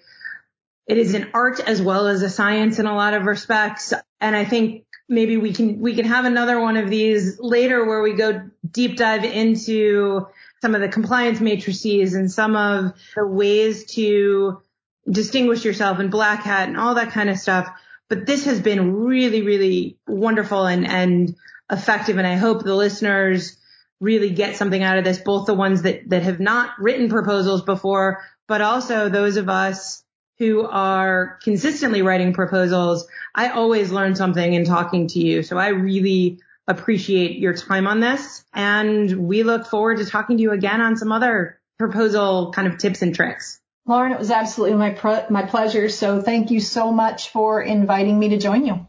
it 0.87 0.99
is 0.99 1.15
an 1.15 1.31
art 1.33 1.61
as 1.61 1.81
well 1.81 2.07
as 2.07 2.23
a 2.23 2.31
science 2.31 2.79
in 2.79 2.87
a 2.87 2.95
lot 2.95 3.15
of 3.15 3.25
respects. 3.25 3.95
And 4.21 4.37
I 4.37 4.45
think 4.45 4.85
maybe 5.09 5.37
we 5.37 5.53
can, 5.53 5.81
we 5.81 5.95
can 5.95 6.05
have 6.07 6.25
another 6.25 6.61
one 6.61 6.77
of 6.77 6.89
these 6.91 7.39
later 7.41 7.85
where 7.85 8.03
we 8.03 8.15
go 8.15 8.49
deep 8.71 8.97
dive 8.97 9.25
into 9.25 10.27
some 10.63 10.75
of 10.75 10.81
the 10.81 10.89
compliance 10.89 11.41
matrices 11.41 12.15
and 12.15 12.31
some 12.31 12.57
of 12.57 12.95
the 13.15 13.27
ways 13.27 13.85
to 13.93 14.63
distinguish 15.11 15.65
yourself 15.65 16.01
in 16.01 16.09
black 16.09 16.43
hat 16.43 16.69
and 16.69 16.79
all 16.79 16.95
that 16.95 17.11
kind 17.11 17.29
of 17.29 17.39
stuff. 17.39 17.69
But 18.09 18.27
this 18.27 18.45
has 18.47 18.61
been 18.61 18.95
really, 18.95 19.43
really 19.43 19.99
wonderful 20.07 20.67
and, 20.67 20.87
and 20.87 21.35
effective. 21.71 22.19
And 22.19 22.27
I 22.27 22.37
hope 22.37 22.63
the 22.63 22.75
listeners 22.75 23.57
really 24.01 24.31
get 24.31 24.57
something 24.57 24.83
out 24.83 24.99
of 24.99 25.05
this, 25.05 25.19
both 25.19 25.47
the 25.47 25.55
ones 25.55 25.83
that, 25.83 26.09
that 26.11 26.23
have 26.23 26.41
not 26.41 26.71
written 26.79 27.09
proposals 27.09 27.63
before, 27.63 28.23
but 28.47 28.61
also 28.61 29.09
those 29.09 29.37
of 29.37 29.49
us 29.49 30.04
who 30.39 30.67
are 30.67 31.39
consistently 31.43 32.03
writing 32.03 32.33
proposals, 32.33 33.07
I 33.35 33.51
always 33.51 33.91
learn 33.91 34.17
something 34.17 34.53
in 34.53 34.65
talking 34.65 35.09
to 35.09 35.19
you. 35.19 35.43
So 35.43 35.57
I 35.57 35.69
really 35.69 36.41
appreciate 36.67 37.39
your 37.39 37.55
time 37.55 37.87
on 37.87 38.01
this. 38.01 38.45
And 38.53 39.29
we 39.29 39.43
look 39.43 39.67
forward 39.67 39.99
to 39.99 40.07
talking 40.07 40.37
to 40.39 40.43
you 40.43 40.53
again 40.53 40.81
on 40.81 40.97
some 40.97 41.13
other 41.13 41.61
proposal 41.79 42.53
kind 42.53 42.67
of 42.67 42.79
tips 42.79 43.03
and 43.03 43.15
tricks. 43.15 43.61
Lauren, 43.87 44.13
it 44.13 44.19
was 44.19 44.31
absolutely 44.31 44.79
my 44.79 44.91
pro- 44.91 45.27
my 45.29 45.43
pleasure. 45.43 45.89
So 45.91 46.23
thank 46.23 46.51
you 46.51 46.61
so 46.61 46.91
much 46.91 47.31
for 47.31 47.61
inviting 47.61 48.19
me 48.19 48.31
to 48.31 48.39
join 48.39 48.65
you. 48.65 48.87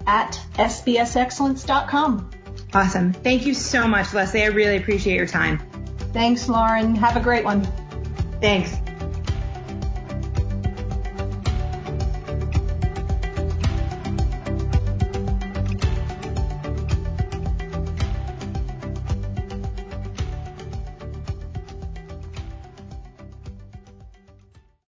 at 0.08 0.42
sbsexcellence.com. 0.54 2.32
Awesome. 2.74 3.14
Thank 3.14 3.46
you 3.46 3.54
so 3.54 3.88
much, 3.88 4.14
Leslie. 4.14 4.44
I 4.44 4.48
really 4.48 4.78
appreciate 4.78 5.16
your 5.16 5.28
time. 5.28 5.60
Thanks, 6.14 6.50
Lauren. 6.50 6.96
Have 6.96 7.16
a 7.16 7.22
great 7.22 7.44
one. 7.44 7.68
Thanks. 8.42 8.76